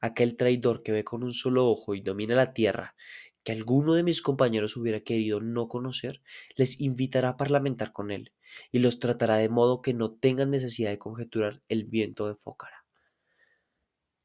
Aquel 0.00 0.36
traidor 0.36 0.82
que 0.82 0.92
ve 0.92 1.02
con 1.02 1.24
un 1.24 1.32
solo 1.32 1.66
ojo 1.66 1.94
y 1.94 2.02
domina 2.02 2.34
la 2.34 2.52
tierra, 2.52 2.94
que 3.42 3.52
alguno 3.52 3.94
de 3.94 4.02
mis 4.02 4.20
compañeros 4.20 4.76
hubiera 4.76 5.00
querido 5.00 5.40
no 5.40 5.68
conocer, 5.68 6.22
les 6.56 6.78
invitará 6.78 7.30
a 7.30 7.36
parlamentar 7.38 7.92
con 7.92 8.10
él, 8.10 8.34
y 8.70 8.80
los 8.80 9.00
tratará 9.00 9.36
de 9.36 9.48
modo 9.48 9.80
que 9.80 9.94
no 9.94 10.12
tengan 10.12 10.50
necesidad 10.50 10.90
de 10.90 10.98
conjeturar 10.98 11.62
el 11.68 11.84
viento 11.84 12.28
de 12.28 12.34
Fócara. 12.34 12.84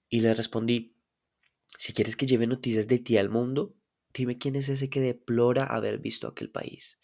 Y 0.09 0.19
le 0.19 0.33
respondí, 0.33 0.97
si 1.77 1.93
quieres 1.93 2.17
que 2.17 2.25
lleve 2.25 2.45
noticias 2.45 2.89
de 2.89 2.99
ti 2.99 3.17
al 3.17 3.29
mundo, 3.29 3.73
Dime 4.15 4.37
quién 4.37 4.55
es 4.55 4.69
ese 4.69 4.89
que 4.89 5.01
deplora 5.01 5.65
haber 5.65 5.99
visto 5.99 6.27
aquel 6.27 6.49
país. 6.49 6.99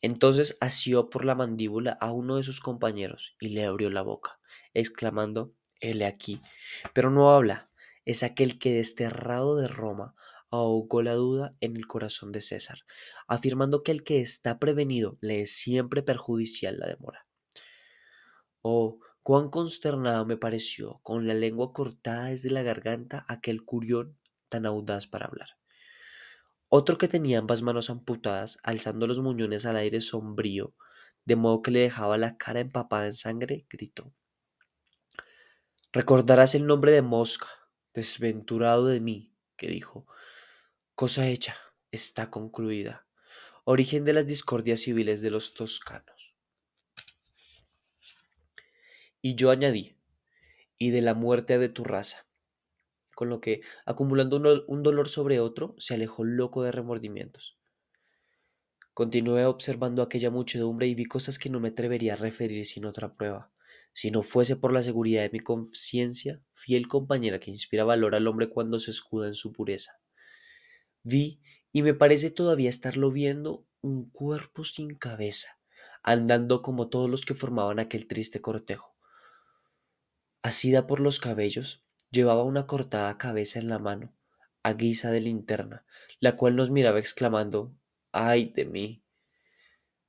Entonces 0.00 0.56
asió 0.60 1.10
por 1.10 1.24
la 1.24 1.34
mandíbula 1.34 1.96
a 2.00 2.12
uno 2.12 2.36
de 2.36 2.44
sus 2.44 2.60
compañeros 2.60 3.36
y 3.40 3.48
le 3.48 3.64
abrió 3.64 3.90
la 3.90 4.02
boca, 4.02 4.38
exclamando, 4.72 5.52
Hele 5.80 6.06
aquí. 6.06 6.40
Pero 6.94 7.10
no 7.10 7.32
habla, 7.32 7.70
es 8.04 8.22
aquel 8.22 8.58
que 8.58 8.72
desterrado 8.72 9.56
de 9.56 9.66
Roma 9.66 10.14
ahogó 10.50 11.02
la 11.02 11.14
duda 11.14 11.50
en 11.60 11.76
el 11.76 11.88
corazón 11.88 12.30
de 12.30 12.40
César, 12.40 12.78
afirmando 13.26 13.82
que 13.82 13.90
el 13.90 14.04
que 14.04 14.20
está 14.20 14.60
prevenido 14.60 15.18
le 15.20 15.42
es 15.42 15.52
siempre 15.52 16.02
perjudicial 16.02 16.78
la 16.78 16.86
demora. 16.86 17.26
Oh, 18.62 19.00
cuán 19.24 19.50
consternado 19.50 20.24
me 20.24 20.36
pareció, 20.36 21.00
con 21.02 21.26
la 21.26 21.34
lengua 21.34 21.72
cortada 21.72 22.26
desde 22.26 22.50
la 22.50 22.62
garganta, 22.62 23.24
aquel 23.28 23.64
curión 23.64 24.16
tan 24.48 24.66
audaz 24.66 25.08
para 25.08 25.26
hablar. 25.26 25.55
Otro 26.68 26.98
que 26.98 27.08
tenía 27.08 27.38
ambas 27.38 27.62
manos 27.62 27.90
amputadas, 27.90 28.58
alzando 28.62 29.06
los 29.06 29.20
muñones 29.20 29.66
al 29.66 29.76
aire 29.76 30.00
sombrío, 30.00 30.74
de 31.24 31.36
modo 31.36 31.62
que 31.62 31.70
le 31.70 31.80
dejaba 31.80 32.18
la 32.18 32.36
cara 32.36 32.60
empapada 32.60 33.06
en 33.06 33.12
sangre, 33.12 33.66
gritó. 33.68 34.12
Recordarás 35.92 36.54
el 36.54 36.66
nombre 36.66 36.92
de 36.92 37.02
Mosca, 37.02 37.48
desventurado 37.94 38.86
de 38.86 39.00
mí, 39.00 39.32
que 39.56 39.68
dijo, 39.68 40.06
cosa 40.94 41.28
hecha, 41.28 41.56
está 41.90 42.30
concluida, 42.30 43.06
origen 43.64 44.04
de 44.04 44.12
las 44.12 44.26
discordias 44.26 44.80
civiles 44.80 45.22
de 45.22 45.30
los 45.30 45.54
toscanos. 45.54 46.34
Y 49.22 49.34
yo 49.36 49.50
añadí, 49.50 49.96
y 50.78 50.90
de 50.90 51.00
la 51.00 51.14
muerte 51.14 51.58
de 51.58 51.68
tu 51.68 51.84
raza, 51.84 52.25
con 53.16 53.30
lo 53.30 53.40
que, 53.40 53.62
acumulando 53.86 54.64
un 54.68 54.82
dolor 54.82 55.08
sobre 55.08 55.40
otro, 55.40 55.74
se 55.78 55.94
alejó 55.94 56.22
loco 56.22 56.62
de 56.62 56.70
remordimientos. 56.70 57.58
Continué 58.92 59.46
observando 59.46 60.02
aquella 60.02 60.30
muchedumbre 60.30 60.86
y 60.86 60.94
vi 60.94 61.06
cosas 61.06 61.38
que 61.38 61.48
no 61.48 61.58
me 61.58 61.68
atrevería 61.68 62.12
a 62.12 62.16
referir 62.16 62.64
sin 62.66 62.84
otra 62.84 63.16
prueba, 63.16 63.50
si 63.94 64.10
no 64.10 64.22
fuese 64.22 64.56
por 64.56 64.74
la 64.74 64.82
seguridad 64.82 65.22
de 65.22 65.30
mi 65.30 65.40
conciencia, 65.40 66.42
fiel 66.52 66.88
compañera 66.88 67.40
que 67.40 67.50
inspira 67.50 67.84
valor 67.84 68.14
al 68.14 68.26
hombre 68.28 68.50
cuando 68.50 68.78
se 68.78 68.90
escuda 68.90 69.26
en 69.28 69.34
su 69.34 69.50
pureza. 69.52 69.98
Vi, 71.02 71.40
y 71.72 71.82
me 71.82 71.94
parece 71.94 72.30
todavía 72.30 72.68
estarlo 72.68 73.10
viendo, 73.10 73.66
un 73.80 74.10
cuerpo 74.10 74.64
sin 74.64 74.94
cabeza, 74.94 75.58
andando 76.02 76.60
como 76.60 76.90
todos 76.90 77.08
los 77.08 77.24
que 77.24 77.34
formaban 77.34 77.78
aquel 77.78 78.06
triste 78.06 78.42
cortejo. 78.42 78.94
Asida 80.42 80.86
por 80.86 81.00
los 81.00 81.18
cabellos, 81.18 81.85
Llevaba 82.16 82.44
una 82.44 82.66
cortada 82.66 83.18
cabeza 83.18 83.58
en 83.58 83.68
la 83.68 83.78
mano, 83.78 84.16
a 84.62 84.72
guisa 84.72 85.10
de 85.10 85.20
linterna, 85.20 85.84
la 86.18 86.34
cual 86.34 86.56
nos 86.56 86.70
miraba 86.70 86.98
exclamando 86.98 87.76
¡Ay 88.10 88.54
de 88.56 88.64
mí! 88.64 89.04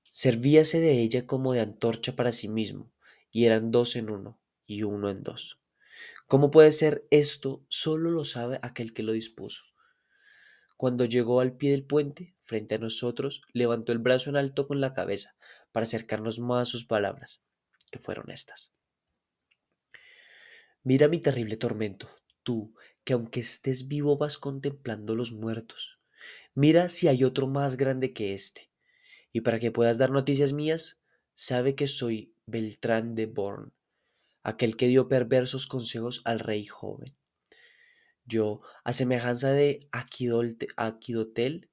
Servíase 0.04 0.80
de 0.80 1.02
ella 1.02 1.28
como 1.28 1.52
de 1.52 1.60
antorcha 1.60 2.16
para 2.16 2.32
sí 2.32 2.48
mismo, 2.48 2.94
y 3.30 3.44
eran 3.44 3.72
dos 3.72 3.98
en 3.98 4.10
uno, 4.10 4.40
y 4.66 4.84
uno 4.84 5.10
en 5.10 5.22
dos. 5.22 5.60
¿Cómo 6.28 6.50
puede 6.50 6.72
ser 6.72 7.06
esto? 7.12 7.66
Solo 7.68 8.10
lo 8.10 8.24
sabe 8.24 8.58
aquel 8.62 8.94
que 8.94 9.04
lo 9.04 9.12
dispuso. 9.12 9.64
Cuando 10.78 11.04
llegó 11.04 11.42
al 11.42 11.58
pie 11.58 11.72
del 11.72 11.84
puente, 11.84 12.38
frente 12.40 12.76
a 12.76 12.80
nosotros, 12.80 13.42
levantó 13.52 13.92
el 13.92 14.00
brazo 14.00 14.30
en 14.30 14.38
alto 14.38 14.66
con 14.66 14.80
la 14.80 14.94
cabeza, 14.94 15.36
para 15.74 15.84
acercarnos 15.84 16.40
más 16.40 16.70
a 16.70 16.72
sus 16.72 16.86
palabras, 16.86 17.42
que 17.92 18.00
fueron 18.00 18.32
estas. 18.32 18.77
Mira 20.90 21.10
mi 21.10 21.20
terrible 21.20 21.58
tormento. 21.58 22.08
tú, 22.44 22.74
que 23.04 23.12
aunque 23.12 23.42
estés 23.42 23.90
vivo 23.90 24.18
vas 24.18 24.38
contemplando 24.38 25.16
los 25.16 25.34
muertos. 25.34 26.00
Mira 26.56 26.88
si 26.88 27.10
hay 27.10 27.26
otro 27.26 27.46
más 27.46 27.76
grande 27.76 28.14
que 28.14 28.34
este. 28.34 28.72
Y 29.34 29.42
para 29.42 29.60
que 29.60 29.70
puedas 29.70 29.98
dar 29.98 30.12
noticias 30.12 30.54
mías, 30.54 31.02
sabe 31.34 31.76
que 31.76 31.88
soy 31.88 32.34
Beltrán 32.46 33.16
de 33.16 33.26
Born, 33.26 33.74
aquel 34.44 34.78
que 34.78 34.88
dio 34.88 35.10
perversos 35.10 35.68
consejos 35.68 36.22
al 36.24 36.40
rey 36.40 36.64
joven. 36.64 37.18
Yo, 38.24 38.62
a 38.86 38.94
semejanza 38.94 39.52
de 39.52 39.90
Aquidotel, 39.92 41.70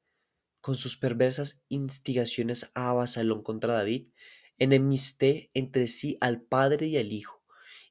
con 0.60 0.74
sus 0.74 0.96
perversas 0.96 1.62
instigaciones 1.68 2.72
a 2.74 2.90
Absalón 2.90 3.44
contra 3.44 3.74
David, 3.74 4.08
enemisté 4.58 5.52
entre 5.54 5.86
sí 5.86 6.18
al 6.20 6.42
padre 6.42 6.88
y 6.88 6.96
al 6.96 7.12
hijo, 7.12 7.43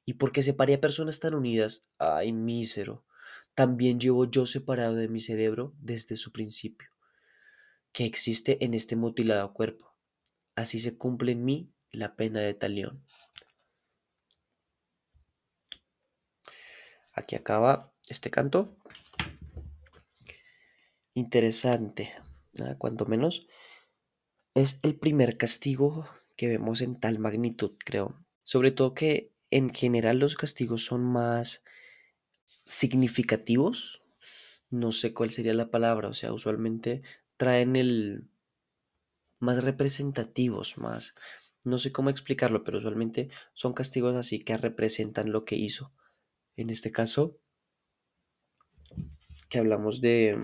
y 0.04 0.14
porque 0.14 0.42
separé 0.42 0.74
a 0.74 0.80
personas 0.80 1.20
tan 1.20 1.34
unidas, 1.34 1.88
ay 1.98 2.32
mísero, 2.32 3.04
también 3.54 4.00
llevo 4.00 4.24
yo 4.24 4.46
separado 4.46 4.94
de 4.94 5.08
mi 5.08 5.20
cerebro 5.20 5.74
desde 5.78 6.16
su 6.16 6.32
principio, 6.32 6.88
que 7.92 8.04
existe 8.04 8.64
en 8.64 8.74
este 8.74 8.96
mutilado 8.96 9.52
cuerpo. 9.54 9.94
Así 10.56 10.80
se 10.80 10.96
cumple 10.96 11.32
en 11.32 11.44
mí 11.44 11.72
la 11.90 12.16
pena 12.16 12.40
de 12.40 12.54
talión. 12.54 13.04
Aquí 17.14 17.36
acaba 17.36 17.94
este 18.08 18.30
canto. 18.30 18.76
Interesante, 21.14 22.12
nada 22.58 22.76
cuanto 22.76 23.06
menos. 23.06 23.46
Es 24.54 24.80
el 24.82 24.98
primer 24.98 25.36
castigo 25.36 26.08
que 26.36 26.48
vemos 26.48 26.80
en 26.80 26.98
tal 26.98 27.20
magnitud, 27.20 27.76
creo. 27.84 28.24
Sobre 28.42 28.72
todo 28.72 28.94
que 28.94 29.33
en 29.54 29.72
general 29.72 30.18
los 30.18 30.34
castigos 30.34 30.84
son 30.84 31.04
más 31.04 31.64
significativos. 32.66 34.02
No 34.68 34.90
sé 34.90 35.14
cuál 35.14 35.30
sería 35.30 35.54
la 35.54 35.70
palabra, 35.70 36.08
o 36.08 36.14
sea, 36.14 36.32
usualmente 36.32 37.02
traen 37.36 37.76
el 37.76 38.26
más 39.38 39.62
representativos, 39.62 40.76
más 40.76 41.14
no 41.62 41.78
sé 41.78 41.92
cómo 41.92 42.10
explicarlo, 42.10 42.64
pero 42.64 42.78
usualmente 42.78 43.30
son 43.52 43.74
castigos 43.74 44.16
así 44.16 44.40
que 44.40 44.56
representan 44.56 45.30
lo 45.30 45.44
que 45.44 45.54
hizo. 45.54 45.92
En 46.56 46.68
este 46.68 46.90
caso, 46.90 47.38
que 49.48 49.58
hablamos 49.58 50.00
de 50.00 50.36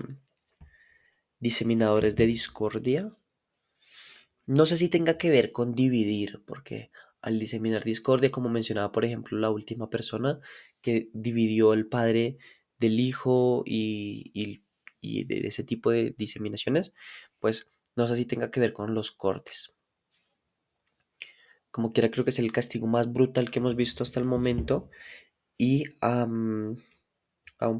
diseminadores 1.39 2.15
de 2.15 2.27
discordia, 2.27 3.13
no 4.45 4.65
sé 4.65 4.77
si 4.77 4.87
tenga 4.87 5.17
que 5.17 5.29
ver 5.29 5.51
con 5.51 5.75
dividir, 5.75 6.43
porque 6.45 6.91
al 7.21 7.39
diseminar 7.39 7.83
discordia, 7.83 8.31
como 8.31 8.49
mencionaba 8.49 8.91
por 8.91 9.05
ejemplo 9.05 9.37
la 9.37 9.49
última 9.49 9.89
persona 9.89 10.39
que 10.81 11.09
dividió 11.13 11.73
el 11.73 11.87
padre 11.87 12.37
del 12.79 12.99
hijo 12.99 13.63
y, 13.65 14.63
de 15.01 15.47
ese 15.47 15.63
tipo 15.63 15.91
de 15.91 16.15
diseminaciones, 16.17 16.93
pues 17.39 17.67
no 17.95 18.07
sé 18.07 18.15
si 18.15 18.25
tenga 18.25 18.51
que 18.51 18.59
ver 18.59 18.73
con 18.73 18.93
los 18.93 19.11
cortes. 19.11 19.75
Como 21.69 21.91
quiera, 21.91 22.11
creo 22.11 22.25
que 22.25 22.31
es 22.31 22.39
el 22.39 22.51
castigo 22.51 22.87
más 22.87 23.11
brutal 23.11 23.49
que 23.49 23.59
hemos 23.59 23.75
visto 23.75 24.03
hasta 24.03 24.19
el 24.19 24.25
momento. 24.25 24.89
Y 25.57 25.85
aún 26.01 26.77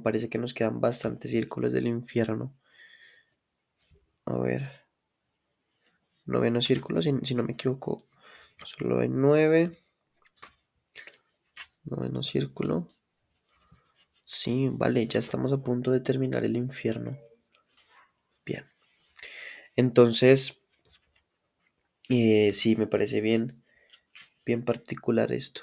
parece 0.03 0.29
que 0.29 0.37
nos 0.37 0.53
quedan 0.53 0.79
bastantes 0.79 1.31
círculos 1.31 1.73
del 1.73 1.87
infierno. 1.87 2.55
A 4.25 4.37
ver 4.37 4.81
noveno 6.25 6.61
círculo, 6.61 7.01
si, 7.01 7.11
no 7.11 7.43
me 7.43 7.53
equivoco, 7.53 8.07
solo 8.65 8.99
hay 8.99 9.09
nueve. 9.09 9.77
Noveno 11.83 12.23
círculo. 12.23 12.87
Sí, 14.23 14.69
vale, 14.71 15.07
ya 15.07 15.19
estamos 15.19 15.51
a 15.51 15.61
punto 15.61 15.91
de 15.91 15.99
terminar 15.99 16.45
el 16.45 16.55
infierno. 16.55 17.17
Bien. 18.45 18.65
Entonces, 19.75 20.61
eh, 22.09 22.51
sí, 22.53 22.75
me 22.75 22.87
parece 22.87 23.21
bien, 23.21 23.63
bien 24.45 24.63
particular 24.63 25.31
esto. 25.31 25.61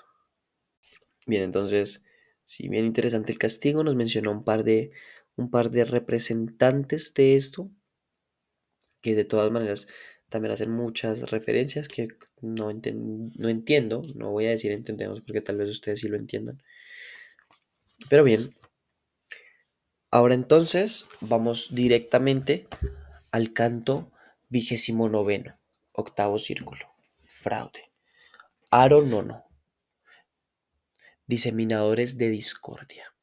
Bien, 1.27 1.43
entonces, 1.43 2.03
sí, 2.45 2.69
bien 2.69 2.87
interesante 2.87 3.33
el 3.33 3.39
castigo. 3.39 3.85
Nos 3.85 3.97
mencionó 3.97 4.33
un 4.33 4.45
par 4.45 4.65
de, 4.65 4.93
un 5.37 5.51
par 5.51 5.71
de 5.71 5.85
representantes 5.85 7.15
de 7.15 7.37
esto, 7.37 7.71
que 9.01 9.15
de 9.15 9.25
todas 9.25 9.51
maneras 9.51 9.89
también 10.29 10.53
hacen 10.53 10.71
muchas 10.71 11.31
referencias 11.31 11.89
que 11.89 12.09
no, 12.41 12.71
no 12.71 13.49
entiendo, 13.49 14.03
no 14.15 14.31
voy 14.31 14.47
a 14.47 14.51
decir 14.51 14.73
entendemos 14.73 15.21
porque 15.23 15.41
tal 15.41 15.57
vez 15.57 15.71
ustedes 15.71 16.01
sí 16.01 16.09
lo 16.09 16.17
entiendan. 16.17 16.63
Pero 18.09 18.25
bien, 18.25 18.55
ahora 20.11 20.35
entonces 20.35 21.07
vamos 21.21 21.75
directamente 21.75 22.69
al 23.33 23.53
canto 23.53 24.13
vigésimo 24.49 25.09
noveno, 25.09 25.59
octavo 25.93 26.39
círculo, 26.39 26.87
fraude. 27.19 27.91
Aro 28.71 29.03
nono, 29.03 29.47
diseminadores 31.27 32.19
de 32.19 32.29
discordia. 32.29 33.15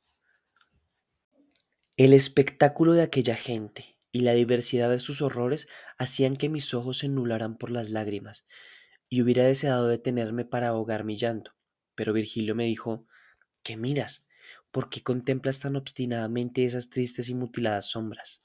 El 1.97 2.13
espectáculo 2.13 2.93
de 2.93 3.03
aquella 3.03 3.35
gente 3.35 3.94
y 4.15 4.21
la 4.21 4.31
diversidad 4.31 4.89
de 4.89 4.99
sus 4.99 5.21
horrores 5.21 5.67
hacían 5.97 6.37
que 6.37 6.47
mis 6.47 6.73
ojos 6.73 6.99
se 6.99 7.09
nublaran 7.09 7.57
por 7.57 7.69
las 7.69 7.89
lágrimas, 7.89 8.47
y 9.09 9.21
hubiera 9.21 9.43
deseado 9.43 9.89
detenerme 9.89 10.45
para 10.45 10.69
ahogar 10.69 11.03
mi 11.03 11.17
llanto. 11.17 11.51
Pero 11.95 12.13
Virgilio 12.13 12.55
me 12.55 12.63
dijo 12.63 13.05
¿Qué 13.61 13.75
miras? 13.75 14.29
¿Por 14.71 14.87
qué 14.87 15.03
contemplas 15.03 15.59
tan 15.59 15.75
obstinadamente 15.75 16.63
esas 16.63 16.89
tristes 16.89 17.27
y 17.27 17.35
mutiladas 17.35 17.89
sombras? 17.89 18.41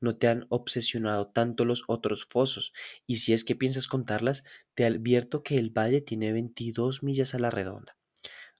No 0.00 0.16
te 0.16 0.26
han 0.26 0.46
obsesionado 0.48 1.28
tanto 1.28 1.64
los 1.64 1.84
otros 1.86 2.26
fosos, 2.28 2.72
y 3.06 3.18
si 3.18 3.34
es 3.34 3.44
que 3.44 3.54
piensas 3.54 3.86
contarlas, 3.86 4.42
te 4.74 4.84
advierto 4.84 5.44
que 5.44 5.58
el 5.58 5.70
valle 5.70 6.00
tiene 6.00 6.32
22 6.32 7.04
millas 7.04 7.36
a 7.36 7.38
la 7.38 7.50
redonda. 7.50 7.96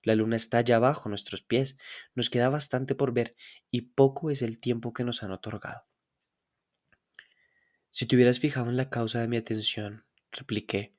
La 0.04 0.14
luna 0.14 0.36
está 0.36 0.58
allá 0.58 0.76
abajo 0.76 1.08
nuestros 1.08 1.42
pies, 1.42 1.76
nos 2.14 2.30
queda 2.30 2.48
bastante 2.48 2.94
por 2.94 3.12
ver, 3.12 3.34
y 3.72 3.80
poco 3.80 4.30
es 4.30 4.40
el 4.40 4.60
tiempo 4.60 4.92
que 4.92 5.02
nos 5.02 5.24
han 5.24 5.32
otorgado. 5.32 5.82
Si 7.96 8.06
te 8.06 8.16
hubieras 8.16 8.40
fijado 8.40 8.70
en 8.70 8.76
la 8.76 8.90
causa 8.90 9.20
de 9.20 9.28
mi 9.28 9.36
atención, 9.36 10.04
repliqué, 10.32 10.96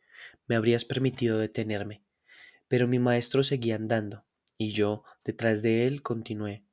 me 0.47 0.55
habrías 0.55 0.85
permitido 0.85 1.37
detenerme. 1.37 2.05
Pero 2.69 2.87
mi 2.87 2.99
maestro 2.99 3.43
seguía 3.43 3.75
andando, 3.75 4.23
y 4.57 4.69
yo, 4.69 5.03
detrás 5.25 5.61
de 5.61 5.87
él, 5.87 6.01
continué. 6.01 6.63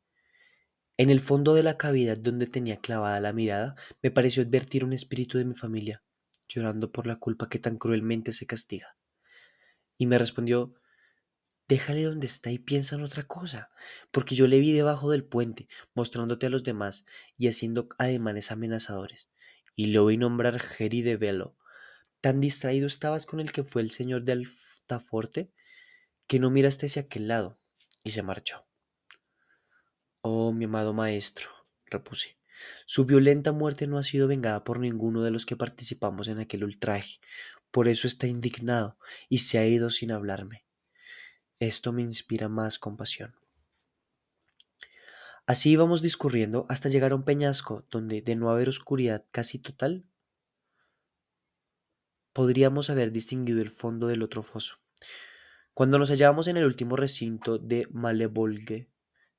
En 0.96 1.10
el 1.10 1.18
fondo 1.18 1.54
de 1.54 1.64
la 1.64 1.76
cavidad 1.76 2.16
donde 2.16 2.46
tenía 2.46 2.76
clavada 2.76 3.18
la 3.18 3.32
mirada, 3.32 3.74
me 4.00 4.12
pareció 4.12 4.44
advertir 4.44 4.84
un 4.84 4.92
espíritu 4.92 5.38
de 5.38 5.44
mi 5.44 5.56
familia, 5.56 6.04
llorando 6.46 6.92
por 6.92 7.08
la 7.08 7.16
culpa 7.16 7.48
que 7.48 7.58
tan 7.58 7.76
cruelmente 7.76 8.30
se 8.30 8.46
castiga. 8.46 8.96
Y 9.98 10.06
me 10.06 10.18
respondió, 10.18 10.76
déjale 11.66 12.04
donde 12.04 12.28
está 12.28 12.52
y 12.52 12.60
piensa 12.60 12.94
en 12.94 13.02
otra 13.02 13.24
cosa, 13.24 13.70
porque 14.12 14.36
yo 14.36 14.46
le 14.46 14.60
vi 14.60 14.70
debajo 14.70 15.10
del 15.10 15.24
puente, 15.24 15.66
mostrándote 15.94 16.46
a 16.46 16.50
los 16.50 16.62
demás 16.62 17.06
y 17.36 17.48
haciendo 17.48 17.88
ademanes 17.98 18.52
amenazadores 18.52 19.31
y 19.74 19.86
le 19.86 19.98
oí 19.98 20.16
nombrar 20.16 20.58
Jerry 20.58 21.02
de 21.02 21.16
Velo. 21.16 21.56
Tan 22.20 22.40
distraído 22.40 22.86
estabas 22.86 23.26
con 23.26 23.40
el 23.40 23.52
que 23.52 23.64
fue 23.64 23.82
el 23.82 23.90
señor 23.90 24.22
de 24.22 24.32
Altaforte 24.32 25.52
que 26.26 26.38
no 26.38 26.50
miraste 26.50 26.86
hacia 26.86 27.02
aquel 27.02 27.28
lado 27.28 27.58
y 28.04 28.12
se 28.12 28.22
marchó. 28.22 28.66
Oh, 30.20 30.52
mi 30.52 30.66
amado 30.66 30.92
maestro, 30.94 31.50
repuse, 31.86 32.38
su 32.86 33.04
violenta 33.04 33.52
muerte 33.52 33.86
no 33.86 33.98
ha 33.98 34.04
sido 34.04 34.28
vengada 34.28 34.62
por 34.62 34.78
ninguno 34.78 35.22
de 35.22 35.30
los 35.30 35.46
que 35.46 35.56
participamos 35.56 36.28
en 36.28 36.38
aquel 36.38 36.64
ultraje, 36.64 37.18
por 37.70 37.88
eso 37.88 38.06
está 38.06 38.26
indignado 38.26 38.98
y 39.28 39.38
se 39.38 39.58
ha 39.58 39.66
ido 39.66 39.90
sin 39.90 40.12
hablarme. 40.12 40.64
Esto 41.58 41.92
me 41.92 42.02
inspira 42.02 42.48
más 42.48 42.78
compasión. 42.78 43.34
Así 45.44 45.72
íbamos 45.72 46.02
discurriendo 46.02 46.66
hasta 46.68 46.88
llegar 46.88 47.10
a 47.10 47.16
un 47.16 47.24
peñasco 47.24 47.84
donde, 47.90 48.22
de 48.22 48.36
no 48.36 48.50
haber 48.50 48.68
oscuridad 48.68 49.26
casi 49.32 49.58
total, 49.58 50.06
podríamos 52.32 52.90
haber 52.90 53.10
distinguido 53.10 53.60
el 53.60 53.68
fondo 53.68 54.06
del 54.06 54.22
otro 54.22 54.44
foso. 54.44 54.76
Cuando 55.74 55.98
nos 55.98 56.10
hallábamos 56.10 56.46
en 56.46 56.58
el 56.58 56.64
último 56.64 56.94
recinto 56.94 57.58
de 57.58 57.88
Malevolge, 57.90 58.88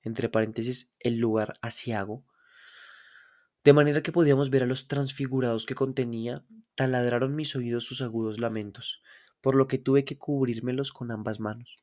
entre 0.01 0.27
paréntesis, 0.27 0.93
el 0.99 1.19
lugar 1.19 1.53
asiago, 1.61 2.25
de 3.63 3.71
manera 3.71 4.03
que 4.03 4.11
podíamos 4.11 4.49
ver 4.49 4.63
a 4.63 4.67
los 4.67 4.89
transfigurados 4.89 5.65
que 5.65 5.75
contenía, 5.75 6.45
taladraron 6.75 7.33
mis 7.33 7.55
oídos 7.55 7.85
sus 7.85 8.01
agudos 8.01 8.39
lamentos, 8.39 9.01
por 9.39 9.55
lo 9.55 9.67
que 9.67 9.77
tuve 9.77 10.03
que 10.03 10.17
cubrírmelos 10.17 10.91
con 10.91 11.11
ambas 11.11 11.39
manos 11.39 11.82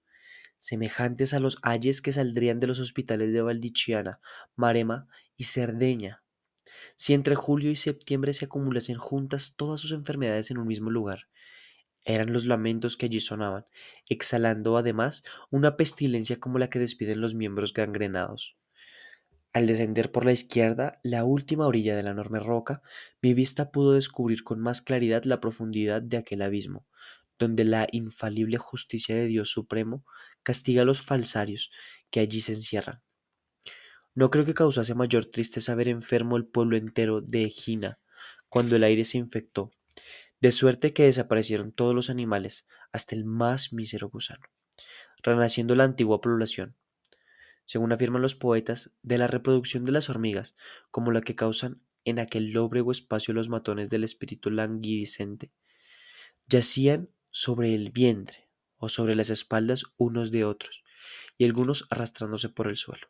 semejantes 0.61 1.33
a 1.35 1.41
los 1.41 1.59
ayes 1.63 2.01
que 2.03 2.13
saldrían 2.13 2.61
de 2.61 2.67
los 2.69 2.79
hospitales 2.79 3.33
de 3.33 3.41
Valdichiana, 3.41 4.21
Marema 4.55 5.09
y 5.37 5.45
Cerdeña. 5.45 6.23
Si 6.95 7.15
entre 7.15 7.35
julio 7.35 7.71
y 7.71 7.77
septiembre 7.77 8.35
se 8.35 8.45
acumulasen 8.45 8.99
juntas 8.99 9.55
todas 9.57 9.81
sus 9.81 9.93
enfermedades 9.93 10.51
en 10.51 10.59
un 10.59 10.69
mismo 10.69 10.91
lugar, 10.91 11.29
eran 12.05 12.33
los 12.33 12.45
lamentos 12.45 12.97
que 12.97 13.07
allí 13.07 13.21
sonaban, 13.21 13.67
exhalando 14.07 14.77
además 14.77 15.25
una 15.51 15.77
pestilencia 15.77 16.39
como 16.39 16.59
la 16.59 16.71
que 16.71 16.79
despiden 16.79 17.21
los 17.21 17.35
miembros 17.35 17.73
gangrenados. 17.73 18.59
Al 19.53 19.67
descender 19.67 20.13
por 20.13 20.25
la 20.25 20.33
izquierda 20.33 21.01
la 21.03 21.25
última 21.25 21.67
orilla 21.67 21.97
de 21.97 22.03
la 22.03 22.11
enorme 22.11 22.39
roca, 22.39 22.83
mi 23.21 23.35
vista 23.35 23.73
pudo 23.73 23.95
descubrir 23.95 24.45
con 24.45 24.61
más 24.61 24.81
claridad 24.81 25.25
la 25.25 25.41
profundidad 25.41 26.03
de 26.03 26.19
aquel 26.19 26.43
abismo, 26.43 26.87
donde 27.41 27.65
la 27.65 27.89
infalible 27.91 28.59
justicia 28.59 29.17
de 29.17 29.27
Dios 29.27 29.51
Supremo 29.51 30.05
castiga 30.45 30.83
a 30.83 30.85
los 30.85 31.01
falsarios 31.01 31.73
que 32.11 32.21
allí 32.21 32.41
se 32.41 32.53
encierran. 32.53 33.03
No 34.15 34.31
creo 34.31 34.45
que 34.45 34.55
causase 34.55 34.95
mayor 34.95 35.25
tristeza 35.25 35.75
ver 35.75 35.89
enfermo 35.89 36.37
el 36.37 36.47
pueblo 36.47 36.77
entero 36.77 37.23
de 37.23 37.45
Egina 37.45 37.99
cuando 38.51 38.77
el 38.77 38.85
aire 38.85 39.05
se 39.05 39.17
infectó, 39.19 39.73
de 40.41 40.53
suerte 40.53 40.93
que 40.93 41.05
desaparecieron 41.05 41.73
todos 41.73 41.95
los 41.95 42.11
animales, 42.11 42.67
hasta 42.93 43.15
el 43.15 43.25
más 43.25 43.73
mísero 43.73 44.11
gusano, 44.11 44.45
renaciendo 45.23 45.75
la 45.75 45.85
antigua 45.85 46.21
población, 46.21 46.77
según 47.65 47.93
afirman 47.93 48.21
los 48.21 48.35
poetas, 48.35 48.97
de 49.03 49.17
la 49.17 49.29
reproducción 49.29 49.85
de 49.85 49.93
las 49.93 50.11
hormigas, 50.11 50.57
como 50.91 51.13
la 51.13 51.23
que 51.23 51.37
causan 51.37 51.81
en 52.05 52.19
aquel 52.19 52.51
lóbrego 52.51 52.93
espacio 52.93 53.33
los 53.33 53.49
matones 53.49 53.89
del 53.89 54.05
espíritu 54.05 54.51
languidicente, 54.51 55.53
yacían 56.49 57.09
sobre 57.31 57.75
el 57.75 57.91
vientre 57.91 58.49
o 58.77 58.89
sobre 58.89 59.15
las 59.15 59.31
espaldas 59.31 59.85
unos 59.97 60.31
de 60.31 60.45
otros, 60.45 60.83
y 61.37 61.45
algunos 61.45 61.87
arrastrándose 61.91 62.49
por 62.49 62.69
el 62.69 62.77
suelo. 62.77 63.09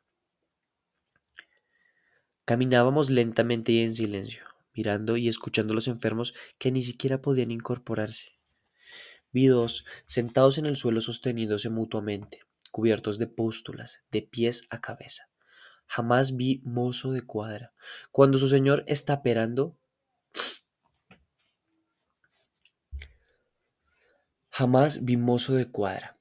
Caminábamos 2.44 3.10
lentamente 3.10 3.72
y 3.72 3.80
en 3.80 3.94
silencio, 3.94 4.44
mirando 4.74 5.16
y 5.16 5.28
escuchando 5.28 5.72
a 5.72 5.76
los 5.76 5.88
enfermos 5.88 6.34
que 6.58 6.72
ni 6.72 6.82
siquiera 6.82 7.22
podían 7.22 7.50
incorporarse. 7.50 8.32
Vi 9.32 9.46
dos 9.46 9.84
sentados 10.06 10.58
en 10.58 10.66
el 10.66 10.76
suelo 10.76 11.00
sosteniéndose 11.00 11.70
mutuamente, 11.70 12.40
cubiertos 12.72 13.18
de 13.18 13.28
pústulas, 13.28 14.04
de 14.10 14.22
pies 14.22 14.66
a 14.70 14.80
cabeza. 14.80 15.30
Jamás 15.86 16.36
vi 16.36 16.60
mozo 16.64 17.12
de 17.12 17.22
cuadra. 17.22 17.72
Cuando 18.10 18.38
su 18.38 18.48
señor 18.48 18.84
está 18.86 19.14
esperando, 19.14 19.76
jamás 24.60 25.06
vi 25.06 25.16
mozo 25.16 25.54
de 25.54 25.70
cuadra. 25.70 26.18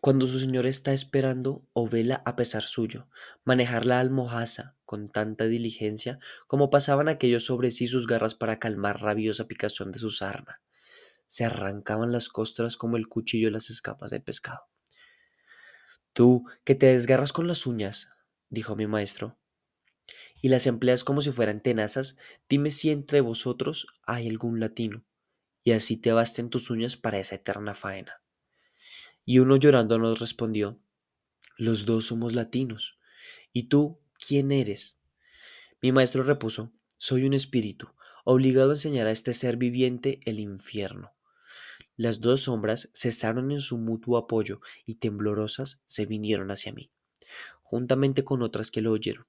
Cuando 0.00 0.26
su 0.26 0.38
señor 0.38 0.66
está 0.66 0.94
esperando 0.94 1.68
o 1.74 1.86
vela 1.86 2.22
a 2.24 2.34
pesar 2.34 2.62
suyo, 2.62 3.06
manejar 3.44 3.84
la 3.84 4.00
almohaza 4.00 4.76
con 4.86 5.10
tanta 5.10 5.44
diligencia 5.44 6.18
como 6.46 6.70
pasaban 6.70 7.10
aquellos 7.10 7.44
sobre 7.44 7.70
sí 7.70 7.86
sus 7.86 8.06
garras 8.06 8.34
para 8.34 8.58
calmar 8.58 9.02
rabiosa 9.02 9.46
picazón 9.46 9.92
de 9.92 9.98
su 9.98 10.08
sarna. 10.08 10.62
Se 11.26 11.44
arrancaban 11.44 12.12
las 12.12 12.30
costras 12.30 12.78
como 12.78 12.96
el 12.96 13.08
cuchillo 13.08 13.50
las 13.50 13.68
escapas 13.68 14.10
del 14.10 14.22
pescado. 14.22 14.70
Tú, 16.14 16.46
que 16.64 16.76
te 16.76 16.86
desgarras 16.86 17.34
con 17.34 17.46
las 17.46 17.66
uñas, 17.66 18.08
dijo 18.48 18.74
mi 18.74 18.86
maestro, 18.86 19.36
y 20.40 20.48
las 20.48 20.66
empleas 20.66 21.04
como 21.04 21.20
si 21.20 21.30
fueran 21.30 21.60
tenazas, 21.60 22.16
dime 22.48 22.70
si 22.70 22.88
entre 22.88 23.20
vosotros 23.20 23.86
hay 24.06 24.30
algún 24.30 24.60
latino, 24.60 25.04
y 25.66 25.72
así 25.72 25.96
te 25.96 26.12
basten 26.12 26.48
tus 26.48 26.70
uñas 26.70 26.96
para 26.96 27.18
esa 27.18 27.34
eterna 27.34 27.74
faena. 27.74 28.22
Y 29.24 29.40
uno 29.40 29.56
llorando 29.56 29.98
nos 29.98 30.20
respondió, 30.20 30.80
los 31.58 31.86
dos 31.86 32.06
somos 32.06 32.34
latinos. 32.34 33.00
¿Y 33.52 33.64
tú 33.64 33.98
quién 34.12 34.52
eres? 34.52 35.00
Mi 35.82 35.90
maestro 35.90 36.22
repuso, 36.22 36.72
soy 36.98 37.24
un 37.24 37.34
espíritu, 37.34 37.88
obligado 38.24 38.70
a 38.70 38.74
enseñar 38.74 39.08
a 39.08 39.10
este 39.10 39.32
ser 39.32 39.56
viviente 39.56 40.20
el 40.24 40.38
infierno. 40.38 41.16
Las 41.96 42.20
dos 42.20 42.42
sombras 42.42 42.88
cesaron 42.94 43.50
en 43.50 43.60
su 43.60 43.76
mutuo 43.76 44.18
apoyo 44.18 44.60
y 44.84 44.94
temblorosas 44.94 45.82
se 45.84 46.06
vinieron 46.06 46.52
hacia 46.52 46.72
mí, 46.72 46.92
juntamente 47.64 48.22
con 48.22 48.42
otras 48.42 48.70
que 48.70 48.82
lo 48.82 48.92
oyeron. 48.92 49.26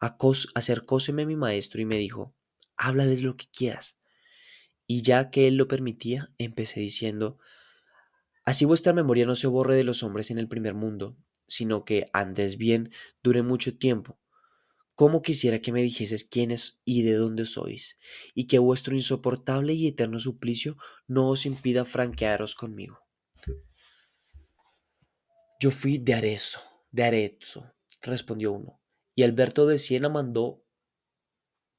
acercóseme 0.00 1.24
mi 1.24 1.36
maestro 1.36 1.80
y 1.80 1.84
me 1.84 1.98
dijo, 1.98 2.34
háblales 2.76 3.22
lo 3.22 3.36
que 3.36 3.46
quieras. 3.46 4.01
Y 4.92 5.00
ya 5.00 5.30
que 5.30 5.48
él 5.48 5.54
lo 5.54 5.68
permitía, 5.68 6.34
empecé 6.36 6.80
diciendo, 6.80 7.38
Así 8.44 8.66
vuestra 8.66 8.92
memoria 8.92 9.24
no 9.24 9.34
se 9.34 9.46
borre 9.46 9.74
de 9.74 9.84
los 9.84 10.02
hombres 10.02 10.30
en 10.30 10.36
el 10.36 10.48
primer 10.48 10.74
mundo, 10.74 11.16
sino 11.46 11.86
que 11.86 12.10
andes 12.12 12.58
bien 12.58 12.92
dure 13.22 13.40
mucho 13.40 13.78
tiempo, 13.78 14.20
Cómo 14.94 15.22
quisiera 15.22 15.62
que 15.62 15.72
me 15.72 15.80
dijeses 15.80 16.24
quiénes 16.24 16.82
y 16.84 17.00
de 17.04 17.14
dónde 17.14 17.46
sois, 17.46 17.98
y 18.34 18.48
que 18.48 18.58
vuestro 18.58 18.94
insoportable 18.94 19.72
y 19.72 19.86
eterno 19.86 20.20
suplicio 20.20 20.76
no 21.06 21.30
os 21.30 21.46
impida 21.46 21.86
franquearos 21.86 22.54
conmigo. 22.54 23.00
Yo 25.58 25.70
fui 25.70 25.96
de 25.96 26.12
Arezzo, 26.12 26.60
de 26.90 27.04
Arezzo, 27.04 27.72
respondió 28.02 28.52
uno, 28.52 28.82
y 29.14 29.22
Alberto 29.22 29.66
de 29.66 29.78
Siena 29.78 30.10
mandó 30.10 30.61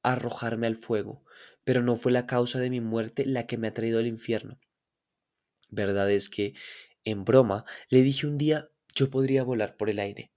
arrojarme 0.04 0.68
al 0.68 0.76
fuego, 0.76 1.24
pero 1.64 1.82
no 1.82 1.96
fue 1.96 2.12
la 2.12 2.28
causa 2.28 2.60
de 2.60 2.70
mi 2.70 2.82
muerte 2.82 3.26
la 3.26 3.48
que 3.48 3.58
me 3.58 3.68
ha 3.68 3.74
traído 3.74 4.00
al 4.00 4.08
infierno. 4.08 4.60
Verdad 5.70 6.12
es 6.12 6.30
que, 6.30 6.54
en 7.04 7.26
broma, 7.26 7.66
le 7.90 8.04
dije 8.04 8.28
un 8.28 8.38
día 8.38 8.70
yo 8.96 9.10
podría 9.10 9.44
volar 9.44 9.76
por 9.76 9.90
el 9.90 10.00
aire, 10.00 10.32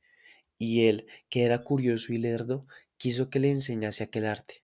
y 0.58 0.86
él, 0.86 1.06
que 1.28 1.44
era 1.44 1.62
curioso 1.62 2.12
y 2.12 2.18
lerdo, 2.18 2.66
quiso 2.96 3.28
que 3.28 3.38
le 3.38 3.50
enseñase 3.50 4.04
aquel 4.04 4.24
arte. 4.24 4.62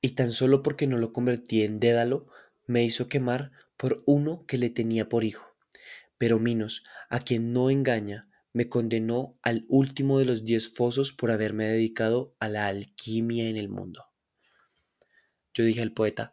Y 0.00 0.10
tan 0.10 0.32
solo 0.32 0.62
porque 0.62 0.86
no 0.86 0.96
lo 0.98 1.12
convertí 1.12 1.62
en 1.62 1.80
Dédalo, 1.80 2.28
me 2.66 2.84
hizo 2.84 3.08
quemar 3.08 3.52
por 3.76 4.02
uno 4.06 4.46
que 4.46 4.58
le 4.58 4.70
tenía 4.70 5.08
por 5.08 5.24
hijo. 5.24 5.56
Pero 6.16 6.38
Minos, 6.38 6.84
a 7.10 7.20
quien 7.20 7.52
no 7.52 7.70
engaña, 7.70 8.28
me 8.52 8.68
condenó 8.68 9.38
al 9.42 9.66
último 9.68 10.18
de 10.18 10.24
los 10.24 10.44
diez 10.44 10.68
fosos 10.68 11.12
por 11.12 11.30
haberme 11.30 11.66
dedicado 11.66 12.34
a 12.38 12.48
la 12.48 12.66
alquimia 12.66 13.48
en 13.48 13.56
el 13.56 13.68
mundo. 13.68 14.13
Yo 15.54 15.62
dije 15.62 15.82
al 15.82 15.92
poeta, 15.92 16.32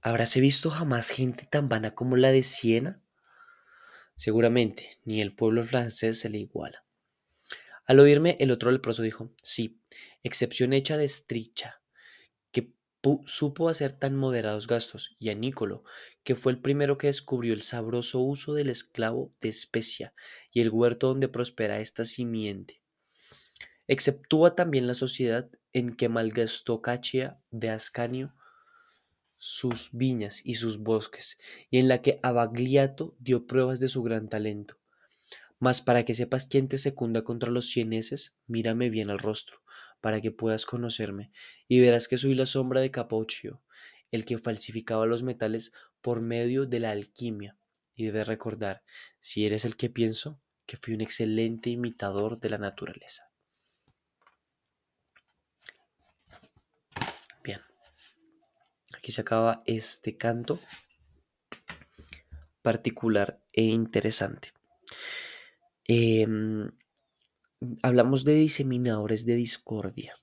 ¿habráse 0.00 0.40
visto 0.40 0.70
jamás 0.70 1.10
gente 1.10 1.46
tan 1.50 1.68
vana 1.68 1.94
como 1.94 2.16
la 2.16 2.32
de 2.32 2.42
Siena? 2.42 3.02
Seguramente, 4.16 4.98
ni 5.04 5.20
el 5.20 5.34
pueblo 5.34 5.62
francés 5.62 6.18
se 6.18 6.30
le 6.30 6.38
iguala. 6.38 6.86
Al 7.84 8.00
oírme, 8.00 8.34
el 8.40 8.50
otro 8.50 8.70
leproso 8.70 9.02
dijo, 9.02 9.30
sí, 9.42 9.82
excepción 10.22 10.72
hecha 10.72 10.96
de 10.96 11.04
estricha, 11.04 11.82
que 12.50 12.72
supo 13.26 13.68
hacer 13.68 13.92
tan 13.92 14.16
moderados 14.16 14.66
gastos, 14.66 15.14
y 15.18 15.28
a 15.28 15.34
Nicolo, 15.34 15.84
que 16.24 16.34
fue 16.34 16.52
el 16.52 16.62
primero 16.62 16.96
que 16.96 17.08
descubrió 17.08 17.52
el 17.52 17.60
sabroso 17.60 18.20
uso 18.20 18.54
del 18.54 18.70
esclavo 18.70 19.34
de 19.42 19.50
especia 19.50 20.14
y 20.50 20.62
el 20.62 20.70
huerto 20.70 21.08
donde 21.08 21.28
prospera 21.28 21.78
esta 21.80 22.06
simiente. 22.06 22.82
Exceptúa 23.86 24.56
también 24.56 24.86
la 24.86 24.94
sociedad 24.94 25.50
en 25.74 25.94
que 25.94 26.08
malgastó 26.08 26.80
Cachia 26.80 27.38
de 27.50 27.68
Ascanio 27.68 28.34
sus 29.48 29.90
viñas 29.92 30.40
y 30.44 30.54
sus 30.54 30.78
bosques, 30.78 31.38
y 31.70 31.78
en 31.78 31.88
la 31.88 32.02
que 32.02 32.18
Abagliato 32.22 33.16
dio 33.18 33.46
pruebas 33.46 33.80
de 33.80 33.88
su 33.88 34.02
gran 34.02 34.28
talento 34.28 34.78
mas 35.58 35.80
para 35.80 36.04
que 36.04 36.14
sepas 36.14 36.46
quién 36.46 36.68
te 36.68 36.78
secunda 36.78 37.22
contra 37.22 37.50
los 37.50 37.66
cieneses, 37.66 38.36
mírame 38.46 38.90
bien 38.90 39.10
al 39.10 39.18
rostro, 39.18 39.62
para 40.00 40.20
que 40.20 40.30
puedas 40.30 40.66
conocerme, 40.66 41.32
y 41.68 41.80
verás 41.80 42.08
que 42.08 42.18
soy 42.18 42.34
la 42.34 42.46
sombra 42.46 42.80
de 42.80 42.90
Capocchio, 42.90 43.62
el 44.10 44.24
que 44.24 44.38
falsificaba 44.38 45.06
los 45.06 45.22
metales 45.22 45.72
por 46.00 46.20
medio 46.20 46.66
de 46.66 46.80
la 46.80 46.90
alquimia. 46.90 47.58
Y 47.94 48.04
debes 48.04 48.26
recordar, 48.26 48.84
si 49.20 49.46
eres 49.46 49.64
el 49.64 49.76
que 49.76 49.88
pienso, 49.88 50.40
que 50.66 50.76
fui 50.76 50.92
un 50.92 51.00
excelente 51.00 51.70
imitador 51.70 52.38
de 52.38 52.50
la 52.50 52.58
naturaleza. 52.58 53.32
Aquí 59.06 59.12
se 59.12 59.20
acaba 59.20 59.60
este 59.66 60.16
canto 60.16 60.58
particular 62.60 63.40
e 63.52 63.62
interesante. 63.62 64.52
Em, 65.86 66.72
hablamos 67.82 68.24
de 68.24 68.34
diseminadores 68.34 69.24
de 69.24 69.36
discordia, 69.36 70.16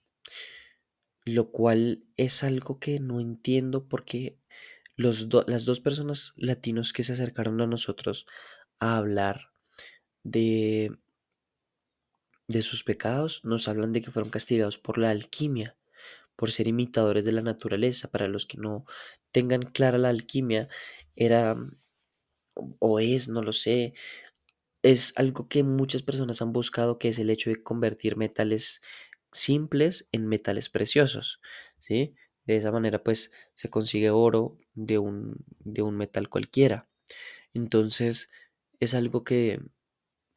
lo 1.23 1.49
cual 1.51 2.01
es 2.17 2.43
algo 2.43 2.77
que 2.77 2.99
no 2.99 3.21
entiendo 3.21 3.87
porque 3.87 4.37
los 4.97 5.29
las 5.47 5.63
dos 5.63 5.79
personas 5.79 6.33
latinos 6.35 6.91
que 6.91 7.03
se 7.03 7.13
acercaron 7.13 7.61
a 7.61 7.67
nosotros 7.67 8.25
a 8.79 8.97
hablar 8.97 9.53
de, 10.23 10.91
de 12.49 12.61
sus 12.61 12.83
pecados 12.83 13.39
nos 13.45 13.69
hablan 13.69 13.93
de 13.93 14.01
que 14.01 14.11
fueron 14.11 14.29
castigados 14.29 14.77
por 14.77 14.97
la 14.97 15.09
alquimia, 15.09 15.77
por 16.35 16.51
ser 16.51 16.67
imitadores 16.67 17.25
de 17.25 17.31
la 17.33 17.41
naturaleza. 17.41 18.09
Para 18.09 18.27
los 18.27 18.45
que 18.45 18.57
no 18.57 18.85
tengan 19.31 19.63
clara 19.63 19.97
la 19.97 20.09
alquimia, 20.09 20.69
era 21.15 21.55
o 22.79 22.99
es, 22.99 23.29
no 23.29 23.41
lo 23.41 23.53
sé, 23.53 23.93
es 24.83 25.13
algo 25.17 25.47
que 25.47 25.63
muchas 25.63 26.03
personas 26.03 26.41
han 26.41 26.53
buscado, 26.53 26.99
que 26.99 27.09
es 27.09 27.19
el 27.19 27.29
hecho 27.29 27.49
de 27.49 27.63
convertir 27.63 28.17
metales 28.17 28.81
simples 29.31 30.09
en 30.11 30.27
metales 30.27 30.69
preciosos, 30.69 31.41
¿sí? 31.79 32.15
De 32.45 32.57
esa 32.57 32.71
manera, 32.71 33.03
pues, 33.03 33.31
se 33.55 33.69
consigue 33.69 34.11
oro 34.11 34.57
de 34.73 34.99
un, 34.99 35.45
de 35.59 35.81
un 35.81 35.97
metal 35.97 36.29
cualquiera. 36.29 36.89
Entonces, 37.53 38.29
es 38.79 38.93
algo 38.93 39.23
que, 39.23 39.61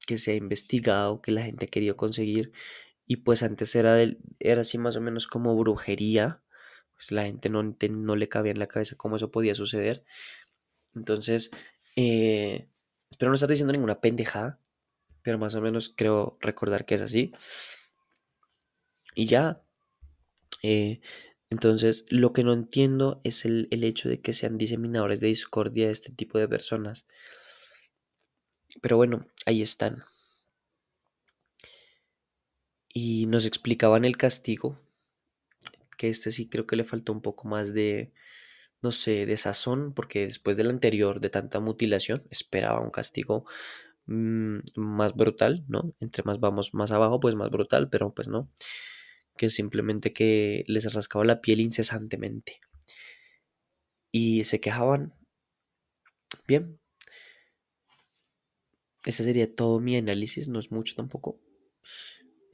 que 0.07 0.19
se 0.19 0.33
ha 0.33 0.35
investigado, 0.37 1.23
que 1.23 1.33
la 1.33 1.43
gente 1.43 1.67
ha 1.67 1.69
querido 1.71 1.97
conseguir 1.97 2.53
y 3.07 3.17
pues 3.17 3.43
antes 3.43 3.75
era, 3.77 3.95
del, 3.95 4.19
era 4.41 4.63
así 4.63 4.79
más 4.79 4.97
o 4.97 5.01
menos 5.01 5.27
como 5.27 5.57
brujería, 5.57 6.43
pues 6.95 7.13
la 7.13 7.25
gente 7.25 7.49
no, 7.49 7.63
no 7.63 8.17
le 8.17 8.29
cabía 8.29 8.53
en 8.53 8.59
la 8.59 8.67
cabeza 8.67 8.97
cómo 8.97 9.17
eso 9.17 9.31
podía 9.31 9.55
suceder. 9.55 10.05
Entonces, 10.95 11.51
eh, 11.95 12.69
espero 13.11 13.31
no 13.31 13.35
estar 13.35 13.49
diciendo 13.49 13.73
ninguna 13.73 14.01
pendejada, 14.01 14.61
pero 15.23 15.39
más 15.39 15.55
o 15.55 15.61
menos 15.61 15.93
creo 15.95 16.37
recordar 16.41 16.85
que 16.85 16.97
es 16.97 17.03
así. 17.03 17.33
Y 19.15 19.27
ya, 19.27 19.63
eh, 20.63 21.01
entonces 21.49 22.05
lo 22.11 22.33
que 22.33 22.45
no 22.45 22.53
entiendo 22.53 23.21
es 23.25 23.45
el, 23.45 23.69
el 23.71 23.85
hecho 23.85 24.09
de 24.09 24.21
que 24.21 24.33
sean 24.33 24.59
diseminadores 24.59 25.21
de 25.21 25.29
discordia 25.29 25.91
este 25.91 26.13
tipo 26.13 26.39
de 26.39 26.49
personas. 26.49 27.07
Pero 28.83 28.97
bueno, 28.97 29.27
ahí 29.47 29.63
están. 29.63 30.05
Y 32.99 33.27
nos 33.27 33.45
explicaban 33.45 34.07
el 34.07 34.17
castigo, 34.17 34.81
que 35.99 36.09
este 36.09 36.31
sí 36.31 36.49
creo 36.49 36.67
que 36.67 36.77
le 36.77 36.85
faltó 36.85 37.13
un 37.13 37.21
poco 37.21 37.47
más 37.47 37.75
de, 37.75 38.15
no 38.83 38.91
sé, 38.91 39.27
de 39.27 39.37
sazón, 39.37 39.93
porque 39.95 40.27
después 40.27 40.57
del 40.57 40.71
anterior, 40.71 41.21
de 41.21 41.29
tanta 41.29 41.61
mutilación, 41.61 42.27
esperaba 42.31 42.81
un 42.81 42.91
castigo 42.91 43.45
mm, 44.07 44.61
más 44.77 45.15
brutal, 45.15 45.65
¿no? 45.69 45.95
Entre 46.01 46.23
más 46.25 46.41
vamos 46.41 46.75
más 46.75 46.91
abajo, 46.93 47.21
pues 47.21 47.35
más 47.35 47.51
brutal, 47.51 47.91
pero 47.91 48.15
pues 48.15 48.29
no, 48.29 48.51
que 49.37 49.51
simplemente 49.51 50.13
que 50.15 50.65
les 50.69 50.95
rascaba 50.95 51.27
la 51.27 51.43
piel 51.43 51.61
incesantemente. 51.61 52.61
Y 54.11 54.43
se 54.45 54.61
quejaban. 54.61 55.15
Bien. 56.49 56.79
Ese 59.07 59.25
sería 59.25 59.55
todo 59.55 59.81
mi 59.81 59.97
análisis, 59.97 60.49
no 60.49 60.59
es 60.59 60.71
mucho 60.71 60.95
tampoco. 60.95 61.41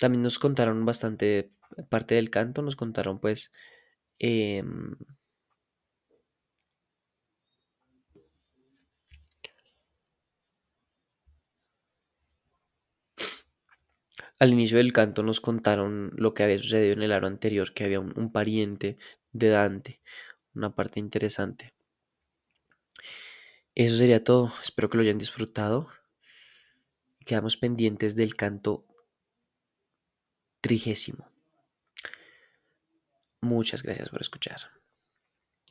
También 0.03 0.23
nos 0.23 0.41
contaron 0.41 0.85
bastante 0.85 1.53
parte 1.89 2.17
del 2.17 2.29
canto, 2.29 2.61
nos 2.61 2.75
contaron 2.75 3.21
pues 3.21 3.53
em, 4.19 4.97
Al 14.41 14.53
inicio 14.53 14.79
del 14.79 14.93
canto 14.93 15.23
nos 15.23 15.41
contaron 15.41 16.11
lo 16.17 16.35
que 16.35 16.43
había 16.43 16.59
sucedido 16.59 16.95
en 16.95 17.03
el 17.05 17.13
aro 17.13 17.29
anterior, 17.29 17.73
que 17.73 17.85
había 17.85 18.01
un, 18.01 18.13
un 18.17 18.33
pariente 18.33 18.99
de 19.31 19.51
Dante, 19.51 20.01
una 20.53 20.75
parte 20.75 20.99
interesante. 20.99 21.75
Eso 23.77 23.99
sería 23.99 24.25
todo, 24.25 24.53
espero 24.65 24.91
que 24.91 24.97
lo 24.97 25.05
hayan 25.05 25.19
disfrutado. 25.19 25.87
Quedamos 27.25 27.57
pendientes 27.57 28.17
del 28.17 28.35
canto 28.35 28.85
trigésimo. 30.63 31.29
Muchas 33.43 33.83
gracias 33.83 34.09
por 34.09 34.23
escuchar. 34.23 34.82